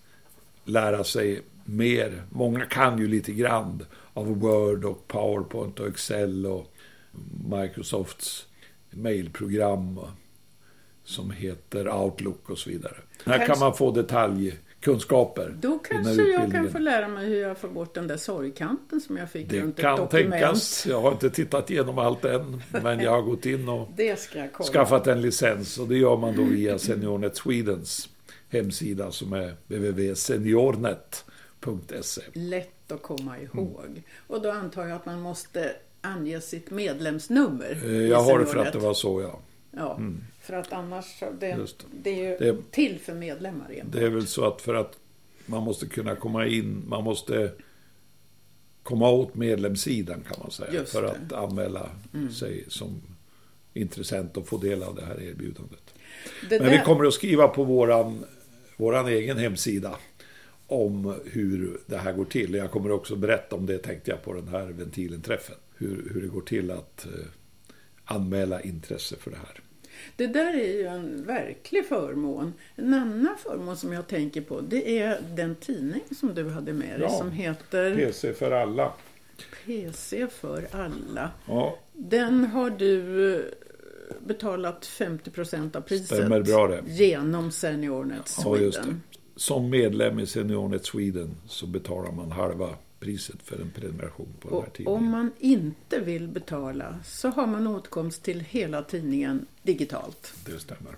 lära 0.63 1.03
sig 1.03 1.41
mer. 1.65 2.23
Många 2.29 2.65
kan 2.65 2.99
ju 2.99 3.07
lite 3.07 3.31
grann 3.31 3.85
av 4.13 4.27
Word 4.27 4.85
och 4.85 5.07
PowerPoint 5.07 5.79
och 5.79 5.87
Excel 5.87 6.45
och 6.45 6.73
Microsofts 7.49 8.47
mailprogram 8.91 9.99
som 11.03 11.31
heter 11.31 11.89
Outlook 11.95 12.49
och 12.49 12.57
så 12.57 12.69
vidare. 12.69 12.95
Här 13.25 13.47
kan 13.47 13.59
man 13.59 13.73
få 13.73 13.91
detaljkunskaper. 14.91 15.55
Då 15.61 15.79
kanske 15.79 16.23
jag 16.23 16.51
kan 16.51 16.71
få 16.71 16.77
lära 16.79 17.07
mig 17.07 17.25
hur 17.25 17.41
jag 17.41 17.57
får 17.57 17.67
bort 17.67 17.93
den 17.93 18.07
där 18.07 18.17
sorgkanten 18.17 19.01
som 19.01 19.17
jag 19.17 19.31
fick 19.31 19.49
Det 19.49 19.61
runt 19.61 19.75
ett 19.79 19.81
kan 19.81 19.97
dokument. 19.99 20.31
tänkas. 20.31 20.85
Jag 20.89 21.01
har 21.01 21.11
inte 21.11 21.29
tittat 21.29 21.69
igenom 21.71 21.97
allt 21.99 22.25
än, 22.25 22.61
men 22.83 22.99
jag 22.99 23.11
har 23.11 23.21
gått 23.21 23.45
in 23.45 23.69
och 23.69 23.89
Det 23.95 24.19
skaffat 24.73 25.07
en 25.07 25.21
licens 25.21 25.77
och 25.77 25.87
det 25.87 25.97
gör 25.97 26.17
man 26.17 26.35
då 26.35 26.43
via 26.43 26.79
SeniorNet 26.79 27.35
Swedens 27.37 28.09
hemsida 28.49 29.11
som 29.11 29.33
är 29.33 29.55
www.seniornet.se. 29.67 32.21
Lätt 32.33 32.91
att 32.91 33.01
komma 33.01 33.35
Mm. 33.37 33.49
ihåg. 33.53 34.03
Och 34.27 34.41
då 34.41 34.51
antar 34.51 34.87
jag 34.87 34.95
att 34.95 35.05
man 35.05 35.21
måste 35.21 35.71
ange 36.01 36.41
sitt 36.41 36.71
medlemsnummer. 36.71 37.81
Eh, 37.85 37.91
Jag 38.07 38.21
har 38.21 38.39
det 38.39 38.45
för 38.45 38.59
att 38.59 38.73
det 38.73 38.79
var 38.79 38.93
så, 38.93 39.21
ja. 39.21 39.39
Ja, 39.71 39.99
för 40.47 40.53
att 40.53 40.73
annars, 40.73 41.23
det, 41.39 41.49
Just 41.49 41.85
det 42.03 42.09
är 42.09 42.29
ju 42.41 42.51
Det- 42.53 42.71
till 42.71 42.99
för 42.99 43.13
medlemmar 43.15 43.71
igen. 43.71 43.87
Det 43.91 44.01
är 44.01 44.09
väl 44.09 44.27
så 44.27 44.45
att 44.45 44.61
för 44.61 44.73
att 44.75 44.97
man 45.45 45.63
måste 45.63 45.85
kunna 45.87 46.15
komma 46.15 46.45
in, 46.47 46.83
man 46.87 47.03
måste 47.03 47.51
komma 48.83 49.09
åt 49.09 49.35
medlemssidan 49.35 50.23
kan 50.29 50.37
man 50.41 50.51
säga. 50.51 50.73
Just 50.73 50.91
för 50.91 51.01
det. 51.01 51.11
att 51.11 51.33
anmäla 51.33 51.89
sig 52.39 52.65
som 52.67 53.01
intressent 53.73 54.37
och 54.37 54.47
få 54.47 54.57
del 54.57 54.83
av 54.83 54.95
det 54.95 55.05
här 55.05 55.21
erbjudandet. 55.21 55.93
Det 56.49 56.59
Men 56.59 56.69
vi 56.71 56.77
där- 56.77 56.83
kommer 56.85 57.05
att 57.05 57.13
skriva 57.13 57.47
på 57.47 57.63
våran, 57.63 58.25
våran 58.77 59.07
egen 59.07 59.37
hemsida 59.37 59.95
om 60.67 61.15
hur 61.25 61.79
det 61.85 61.97
här 61.97 62.13
går 62.13 62.25
till. 62.25 62.53
Jag 62.53 62.71
kommer 62.71 62.91
också 62.91 63.15
berätta 63.15 63.55
om 63.55 63.65
det 63.65 63.77
tänkte 63.77 64.11
jag 64.11 64.23
på 64.23 64.33
den 64.33 64.47
här 64.47 64.65
ventilen-träffen. 64.65 65.55
Hur, 65.75 66.09
hur 66.13 66.21
det 66.21 66.27
går 66.27 66.41
till 66.41 66.71
att 66.71 67.05
eh, 67.05 67.11
anmäla 68.05 68.61
intresse 68.61 69.15
för 69.19 69.31
det 69.31 69.37
här. 69.37 69.61
Det 70.15 70.27
där 70.27 70.53
är 70.53 70.73
ju 70.73 70.85
en 70.87 71.25
verklig 71.25 71.85
förmån. 71.87 72.53
En 72.75 72.93
annan 72.93 73.35
förmån 73.43 73.77
som 73.77 73.93
jag 73.93 74.07
tänker 74.07 74.41
på 74.41 74.61
det 74.61 74.99
är 74.99 75.17
den 75.35 75.55
tidning 75.55 76.01
som 76.19 76.35
du 76.35 76.49
hade 76.49 76.73
med 76.73 76.89
dig 76.99 76.99
Ja. 77.01 77.09
som 77.09 77.31
heter 77.31 77.95
PC 77.95 78.33
för 78.33 78.51
alla. 78.51 78.91
PC 79.65 80.27
för 80.27 80.67
alla. 80.71 81.31
Ja, 81.47 81.77
Den 81.93 82.45
har 82.45 82.69
du 82.69 83.33
eh, 83.35 83.41
betalat 84.25 84.85
50% 84.85 85.75
av 85.77 85.81
priset 85.81 86.05
Stämmer 86.07 86.41
bra 86.41 86.67
det. 86.67 86.81
genom 86.87 87.51
SeniorNet 87.51 88.37
Ja, 88.43 88.57
just 88.57 88.77
det. 88.77 88.83
Sweden. 88.83 89.01
som 89.35 89.69
medlem 89.69 90.19
i 90.19 90.25
SeniorNet 90.27 90.85
Sweden 90.85 91.35
så 91.47 91.67
betalar 91.67 92.11
man 92.11 92.31
halva 92.31 92.69
priset 92.99 93.41
för 93.43 93.61
en 93.61 93.71
prenumeration 93.71 94.27
på 94.39 94.49
den 94.49 94.61
här 94.61 94.69
tidningen. 94.69 94.97
om 95.03 95.09
man 95.11 95.31
inte 95.39 95.99
vill 95.99 96.27
betala 96.27 96.99
så 97.05 97.29
har 97.29 97.47
man 97.47 97.67
åtkomst 97.67 98.23
till 98.23 98.39
hela 98.39 98.83
tidningen 98.83 99.45
digitalt. 99.63 100.33
Det 100.45 100.59
stämmer. 100.59 100.95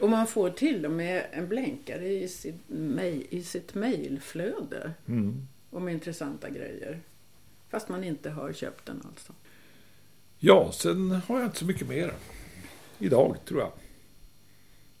Och 0.00 0.08
man 0.10 0.26
får 0.26 0.50
till 0.50 0.86
och 0.86 0.92
med 0.92 1.26
en 1.32 1.48
blänkare 1.48 2.08
i 2.08 2.28
sitt, 2.28 2.68
mej- 2.68 3.26
i 3.30 3.42
sitt 3.42 3.74
mejlflöde 3.74 4.92
Mm. 5.08 5.46
om 5.70 5.88
intressanta 5.88 6.50
grejer. 6.50 7.00
Fast 7.70 7.88
man 7.88 8.04
inte 8.04 8.30
har 8.30 8.52
köpt 8.52 8.86
den 8.86 9.02
alltså. 9.08 9.32
Ja, 10.38 10.72
sen 10.72 11.10
har 11.10 11.38
jag 11.38 11.46
inte 11.46 11.58
så 11.58 11.64
mycket 11.64 11.88
mer. 11.88 12.12
Idag, 12.98 13.36
tror 13.44 13.60
jag. 13.60 13.72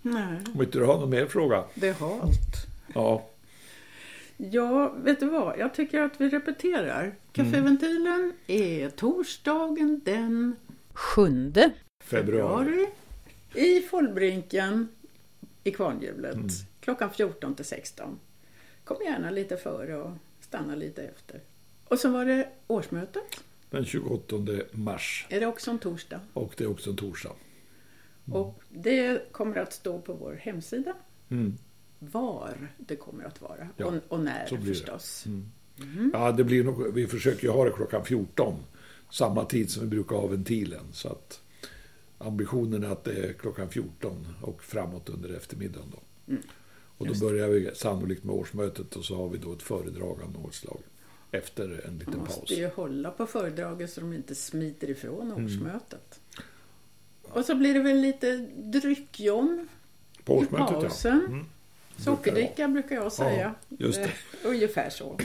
Nej, 0.02 0.38
Om 0.54 0.62
inte 0.62 0.78
du 0.78 0.84
har 0.84 0.98
någon 1.00 1.10
mer 1.10 1.26
fråga? 1.26 1.64
det 1.74 1.88
är 1.88 1.92
halt. 1.94 2.66
Ja, 2.94 3.26
Ja, 4.50 4.88
vet 4.88 5.20
du 5.20 5.26
vad? 5.26 5.58
Jag 5.58 5.74
tycker 5.74 6.00
att 6.00 6.20
vi 6.20 6.28
repeterar. 6.28 7.14
Kaffeventilen 7.32 8.32
är 8.46 8.90
torsdagen 8.90 10.00
den 10.04 10.56
7 10.92 11.52
februari. 12.04 12.88
i 13.54 13.80
Follbrinken 13.80 14.88
i 15.64 15.70
Kvarnhjulet. 15.70 16.34
Mm. 16.34 16.48
Klockan 16.80 17.10
14 17.10 17.54
till 17.54 17.64
16. 17.64 18.18
Kom 18.84 18.96
gärna 19.04 19.30
lite 19.30 19.56
före 19.56 19.96
och 19.96 20.12
stanna 20.40 20.74
lite 20.74 21.02
efter. 21.02 21.40
Och 21.88 21.98
så 21.98 22.08
var 22.10 22.24
det 22.24 22.48
årsmötet. 22.66 23.44
Den 23.70 23.84
28 23.84 24.36
mars. 24.72 25.26
Är 25.30 25.40
det 25.40 25.46
också 25.46 25.70
en 25.70 25.78
torsdag? 25.78 26.20
Och 26.32 26.54
det 26.56 26.64
är 26.64 26.70
också 26.70 26.90
en 26.90 26.96
torsdag. 26.96 27.32
Och 28.32 28.62
det 28.68 29.32
kommer 29.32 29.56
att 29.56 29.72
stå 29.72 29.98
på 30.00 30.12
vår 30.12 30.34
hemsida 30.34 30.94
Mm. 31.30 31.58
Var 32.12 32.70
det 32.78 32.96
kommer 32.96 33.24
att 33.24 33.40
vara. 33.40 33.68
Ja, 33.76 33.86
och, 33.86 33.94
och 34.08 34.20
när 34.20 34.46
så 34.46 34.56
blir 34.56 34.66
det. 34.66 34.74
förstås. 34.74 35.24
Ja, 36.12 36.32
det 36.32 36.44
blir 36.44 36.64
nog, 36.64 36.94
vi 36.94 37.06
försöker 37.06 37.42
ju 37.42 37.50
ha 37.50 37.64
det 37.64 37.70
klockan 37.70 38.04
14. 38.04 38.54
Samma 39.10 39.44
tid 39.44 39.70
som 39.70 39.82
vi 39.82 39.88
brukar 39.88 40.16
ha 40.16 40.26
ventilen. 40.26 40.84
Så 40.92 41.08
att 41.08 41.40
ambitionen 42.18 42.84
är 42.84 42.88
att 42.88 43.04
det 43.04 43.12
är 43.28 43.32
klockan 43.32 43.68
14 43.68 44.26
och 44.42 44.62
framåt 44.62 45.08
under 45.08 45.28
eftermiddagen. 45.36 45.92
Då. 45.92 46.34
och 46.98 47.06
då 47.06 47.14
börjar 47.20 47.48
vi 47.48 47.70
sannolikt 47.74 48.24
med 48.24 48.34
årsmötet 48.34 48.96
och 48.96 49.04
så 49.04 49.16
har 49.16 49.28
vi 49.28 49.38
då 49.38 49.52
ett 49.52 49.62
föredragande 49.62 50.38
årslag 50.38 50.80
efter 51.30 51.64
en 51.64 51.90
Man 51.90 51.98
liten 51.98 52.14
paus. 52.20 52.38
måste 52.40 52.54
ju 52.54 52.68
hålla 52.68 53.10
på 53.10 53.26
föredraget 53.26 53.90
så 53.92 54.00
de 54.00 54.12
inte 54.12 54.34
smiter 54.34 54.90
ifrån 54.90 55.30
Mm. 55.32 55.44
årsmötet. 55.46 56.20
Och 57.22 57.44
så 57.44 57.54
blir 57.54 57.74
det 57.74 57.80
väl 57.80 57.96
lite 58.00 58.36
dryckjom 58.56 59.68
På 60.24 60.32
i 60.32 60.36
årsmötet, 60.36 60.68
ja. 60.72 60.80
pausen. 60.80 61.24
Mm. 61.26 61.44
Sockerdricka 62.04 62.68
brukar 62.68 62.94
jag 62.94 63.12
säga. 63.12 63.54
just 63.68 63.98
det. 63.98 64.04
Eh, 64.04 64.10
Ungefär 64.50 64.90
så. 64.90 65.18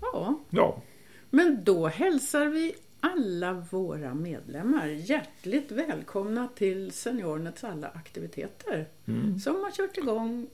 Ja, 0.00 0.40
Ja, 0.50 0.82
men 1.30 1.64
då 1.64 1.86
hälsar 1.86 2.46
vi 2.46 2.74
alla 3.00 3.64
våra 3.70 4.14
medlemmar 4.14 4.86
hjärtligt 4.86 5.72
välkomna 5.72 6.48
till 6.54 6.92
Seniornets 6.92 7.64
alla 7.64 7.88
aktiviteter 7.88 8.88
mm. 9.06 9.38
som 9.38 9.54
har 9.54 9.70
kört 9.70 9.98
igång 9.98 10.46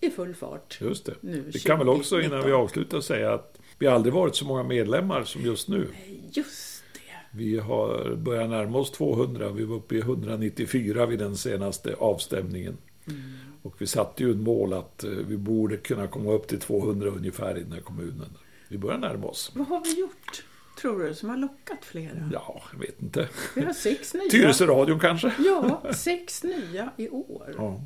i 0.00 0.10
full 0.10 0.34
fart. 0.34 0.78
just 0.80 1.06
det. 1.06 1.14
Nu 1.20 1.40
Vi 1.40 1.58
kan 1.58 1.78
väl 1.78 1.88
också 1.88 2.14
innan 2.14 2.30
2019. 2.30 2.50
vi 2.50 2.52
avslutar 2.52 3.00
säga 3.00 3.34
att 3.34 3.58
vi 3.78 3.86
aldrig 3.86 4.14
varit 4.14 4.36
så 4.36 4.44
många 4.44 4.62
medlemmar 4.62 5.24
som 5.24 5.42
just 5.42 5.68
nu. 5.68 5.88
Just 6.32 6.84
det. 6.92 7.38
Vi 7.38 7.58
har 7.58 8.14
börjat 8.14 8.50
närma 8.50 8.78
oss 8.78 8.90
200. 8.90 9.50
Vi 9.50 9.64
var 9.64 9.76
uppe 9.76 9.94
i 9.94 9.98
194 9.98 11.06
vid 11.06 11.18
den 11.18 11.36
senaste 11.36 11.94
avstämningen. 11.94 12.76
Mm. 13.06 13.22
Och 13.68 13.82
vi 13.82 13.86
satte 13.86 14.22
ju 14.22 14.30
ett 14.30 14.36
mål 14.36 14.72
att 14.72 15.04
eh, 15.04 15.10
vi 15.10 15.36
borde 15.36 15.76
kunna 15.76 16.06
komma 16.06 16.32
upp 16.32 16.46
till 16.48 16.60
200 16.60 17.08
ungefär 17.08 17.58
i 17.58 17.62
den 17.62 17.72
här 17.72 17.80
kommunen. 17.80 18.36
Vi 18.68 18.78
börjar 18.78 18.98
närma 18.98 19.26
oss. 19.26 19.52
Vad 19.54 19.66
har 19.66 19.80
vi 19.80 20.00
gjort, 20.00 20.44
tror 20.80 21.02
du, 21.02 21.14
som 21.14 21.28
har 21.28 21.36
lockat 21.36 21.84
flera? 21.84 22.30
Ja, 22.32 22.62
jag 22.72 22.78
vet 22.78 23.02
inte. 23.02 23.28
Vi 23.54 23.62
har 23.62 23.72
sex 23.72 24.14
nya. 24.14 24.30
Tyresöradion 24.30 25.00
kanske? 25.00 25.32
Ja, 25.38 25.82
sex 25.94 26.42
nya 26.42 26.92
i 26.96 27.08
år. 27.08 27.54
Ja. 27.56 27.80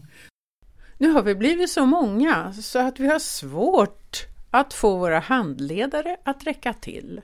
Nu 0.98 1.08
har 1.08 1.22
vi 1.22 1.34
blivit 1.34 1.70
så 1.70 1.86
många 1.86 2.52
så 2.52 2.78
att 2.78 3.00
vi 3.00 3.06
har 3.06 3.18
svårt 3.18 4.26
att 4.50 4.74
få 4.74 4.96
våra 4.96 5.18
handledare 5.18 6.16
att 6.24 6.46
räcka 6.46 6.72
till. 6.72 7.20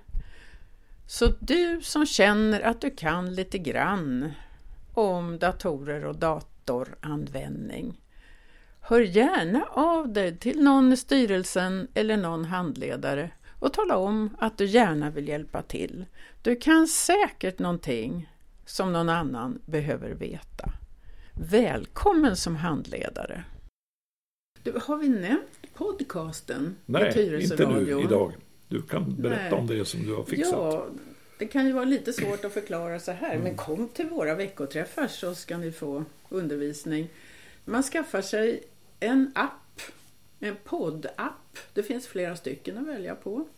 Så 1.06 1.26
du 1.40 1.80
som 1.82 2.06
känner 2.06 2.60
att 2.60 2.80
du 2.80 2.90
kan 2.90 3.34
lite 3.34 3.58
grann 3.58 4.32
om 4.94 5.38
datorer 5.38 6.04
och 6.04 6.16
datoranvändning, 6.16 8.00
hör 8.88 9.00
gärna 9.00 9.64
av 9.64 10.12
dig 10.12 10.36
till 10.36 10.62
någon 10.62 10.92
i 10.92 10.96
styrelsen 10.96 11.88
eller 11.94 12.16
någon 12.16 12.44
handledare 12.44 13.30
och 13.60 13.72
tala 13.72 13.96
om 13.96 14.36
att 14.38 14.58
du 14.58 14.66
gärna 14.66 15.10
vill 15.10 15.28
hjälpa 15.28 15.62
till. 15.62 16.06
Du 16.42 16.56
kan 16.56 16.88
säkert 16.88 17.58
någonting 17.58 18.32
som 18.66 18.92
någon 18.92 19.08
annan 19.08 19.58
behöver 19.66 20.10
veta. 20.10 20.72
Välkommen 21.50 22.36
som 22.36 22.56
handledare! 22.56 23.44
Du, 24.62 24.78
har 24.82 24.96
vi 24.96 25.08
nämnt 25.08 25.74
podcasten 25.74 26.76
Nej, 26.86 27.42
inte 27.42 27.66
nu 27.66 28.00
idag. 28.00 28.32
Du 28.68 28.82
kan 28.82 29.14
berätta 29.22 29.42
Nej. 29.42 29.60
om 29.60 29.66
det 29.66 29.84
som 29.84 30.02
du 30.06 30.14
har 30.14 30.24
fixat. 30.24 30.52
Ja, 30.52 30.86
det 31.38 31.46
kan 31.46 31.66
ju 31.66 31.72
vara 31.72 31.84
lite 31.84 32.12
svårt 32.12 32.44
att 32.44 32.52
förklara 32.52 33.00
så 33.00 33.12
här, 33.12 33.38
men 33.38 33.56
kom 33.56 33.88
till 33.88 34.06
våra 34.06 34.34
veckoträffar 34.34 35.06
så 35.08 35.34
ska 35.34 35.56
ni 35.56 35.72
få 35.72 36.04
undervisning. 36.28 37.08
Man 37.64 37.82
skaffar 37.82 38.22
sig 38.22 38.62
en 39.00 39.32
app, 39.34 39.80
en 40.40 40.56
poddapp. 40.64 41.58
Det 41.74 41.82
finns 41.82 42.06
flera 42.06 42.36
stycken 42.36 42.78
att 42.78 42.86
välja 42.86 43.14
på. 43.14 43.48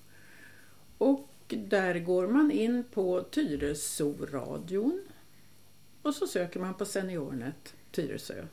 Och 0.99 1.29
där 1.49 1.99
går 1.99 2.29
man 2.29 2.51
in 2.51 2.85
på 2.93 3.23
Tyresöradion 3.23 5.01
och 6.03 6.15
så 6.15 6.27
söker 6.27 6.61
man 6.61 6.75
på 6.75 6.85
SeniorNet 6.85 7.75
Tyresö. 7.93 8.45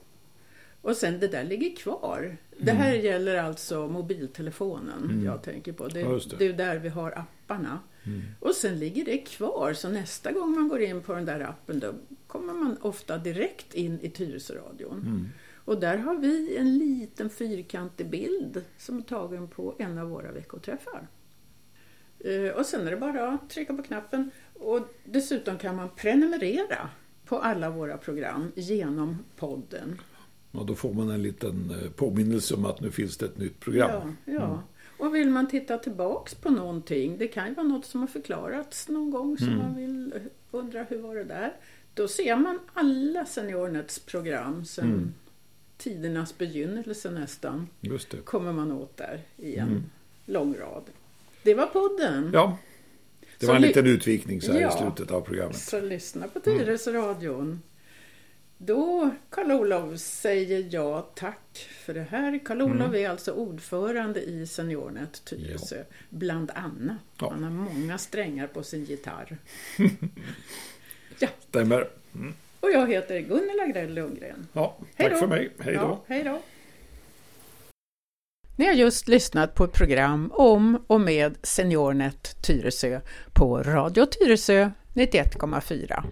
Och 0.81 0.95
sen 0.97 1.19
det 1.19 1.27
där 1.27 1.43
ligger 1.43 1.75
kvar. 1.75 2.37
Det 2.57 2.71
här 2.71 2.93
gäller 2.93 3.35
alltså 3.35 3.87
mobiltelefonen 3.87 5.03
Mm. 5.03 5.25
jag 5.25 5.43
tänker 5.43 5.73
på. 5.73 5.87
Det, 5.87 5.99
Ja, 5.99 6.19
det. 6.29 6.35
det 6.37 6.45
är 6.45 6.53
där 6.53 6.77
vi 6.79 6.89
har 6.89 7.11
apparna. 7.11 7.79
Mm. 8.05 8.21
Och 8.39 8.55
sen 8.55 8.79
ligger 8.79 9.05
det 9.05 9.17
kvar, 9.17 9.73
så 9.73 9.89
nästa 9.89 10.31
gång 10.31 10.51
man 10.55 10.67
går 10.67 10.81
in 10.81 11.01
på 11.01 11.13
den 11.13 11.25
där 11.25 11.39
appen 11.39 11.79
då 11.79 11.93
kommer 12.27 12.53
man 12.53 12.77
ofta 12.81 13.17
direkt 13.17 13.73
in 13.73 13.99
i 14.01 14.09
Tyresöradion. 14.09 15.29
Mm. 15.67 15.75
Och 15.75 15.81
där 15.81 15.97
har 15.97 16.15
vi 16.15 16.57
en 16.57 16.77
liten 16.77 17.29
fyrkantig 17.29 18.09
bild 18.09 18.63
som 18.77 18.97
är 18.97 19.01
tagen 19.01 19.47
på 19.47 19.75
en 19.79 19.97
av 19.97 20.09
våra 20.09 20.31
veckoträffar. 20.31 21.07
Eh, 22.19 22.51
Och 22.59 22.65
sen 22.65 22.87
är 22.87 22.91
det 22.91 22.97
bara 22.97 23.29
att 23.31 23.49
trycka 23.49 23.73
på 23.73 23.83
knappen 23.83 24.31
och 24.53 24.79
dessutom 25.05 25.57
kan 25.57 25.75
man 25.75 25.89
prenumerera 25.95 26.89
på 27.25 27.39
alla 27.39 27.69
våra 27.69 27.97
program 27.97 28.51
genom 28.55 29.17
podden. 29.35 30.01
Och 30.51 30.65
då 30.65 30.75
får 30.75 30.93
man 30.93 31.09
en 31.09 31.21
liten 31.23 31.71
eh, 31.83 31.89
påminnelse 31.91 32.55
om 32.55 32.65
att 32.65 32.81
nu 32.81 32.91
finns 32.91 33.17
det 33.17 33.25
ett 33.25 33.37
nytt 33.37 33.59
program. 33.59 34.15
Ja, 34.25 34.33
ja. 34.33 34.63
Och 34.99 35.15
vill 35.15 35.29
man 35.29 35.47
titta 35.47 35.77
tillbaks 35.77 36.35
på 36.35 36.49
någonting, 36.49 37.17
det 37.17 37.27
kan 37.27 37.47
ju 37.47 37.53
vara 37.53 37.67
något 37.67 37.85
som 37.85 37.99
har 37.99 38.07
förklarats 38.07 38.89
någon 38.89 39.11
gång 39.11 39.37
som 39.37 39.47
Mm. 39.47 39.57
man 39.59 39.75
vill 39.75 40.13
undra 40.51 40.83
hur 40.83 40.97
var 41.01 41.15
det 41.15 41.23
där? 41.23 41.53
Då 41.93 42.07
ser 42.07 42.35
man 42.35 42.59
alla 42.73 43.25
SeniorNets 43.25 43.99
program 43.99 44.65
sedan 44.65 44.85
Mm. 44.85 45.13
Tidernas 45.77 46.37
begynnelse 46.37 47.11
nästan. 47.11 47.67
Just 47.81 48.09
det. 48.09 48.17
Kommer 48.17 48.53
man 48.53 48.71
åt 48.71 48.97
där 48.97 49.21
i 49.37 49.55
en 49.55 49.67
Mm. 49.67 49.83
lång 50.25 50.55
rad. 50.57 50.83
Det 51.43 51.53
var 51.53 51.65
podden. 51.67 52.31
Ja, 52.33 52.57
det 53.39 53.45
Så 53.45 53.51
var 53.51 53.55
en 53.55 53.61
liten 53.61 53.85
utvikning 53.85 54.41
så 54.41 54.51
här 54.53 54.59
Ja. 54.61 54.75
i 54.75 54.81
slutet 54.81 55.11
av 55.11 55.21
programmet. 55.21 55.57
Så 55.57 55.81
lyssna 55.81 56.27
på 56.27 56.39
Tyresöradion. 56.39 57.61
Då, 58.59 59.09
Karl-Olov, 59.29 59.97
säger 59.97 60.67
jag 60.71 61.15
tack 61.15 61.67
för 61.85 61.93
det 61.93 62.07
här. 62.09 62.39
Karl-Olov 62.45 62.95
är 62.95 63.09
alltså 63.09 63.31
ordförande 63.31 64.21
i 64.21 64.47
SeniorNet 64.47 65.25
Tyresö, 65.25 65.83
bland 66.09 66.51
annat. 66.51 66.97
Ja. 67.19 67.29
Han 67.31 67.43
har 67.43 67.51
många 67.51 67.97
strängar 67.97 68.47
på 68.47 68.63
sin 68.63 68.85
gitarr. 68.85 69.37
Stämmer. 71.49 71.89
Och 72.59 72.71
jag 72.71 72.87
heter 72.91 73.19
Gunnel 73.19 73.59
Agrell 73.59 73.93
Lundgren. 73.93 74.47
Ja, 74.53 74.77
Hej 74.95 75.09
tack 75.09 75.11
då. 75.11 75.17
för 75.19 75.27
mig. 75.27 75.49
Hej 75.59 75.73
då. 75.73 75.79
Ja, 75.81 76.03
hej 76.07 76.23
då. 76.23 76.41
Ni 78.55 78.65
har 78.65 78.73
just 78.73 79.07
lyssnat 79.07 79.55
på 79.55 79.63
ett 79.63 79.73
program 79.73 80.31
om 80.33 80.83
och 80.87 81.01
med 81.01 81.37
SeniorNet 81.43 82.41
Tyresö 82.41 83.01
på 83.33 83.63
Radio 83.63 84.05
Tyresö 84.05 84.71
91,4. 84.93 86.03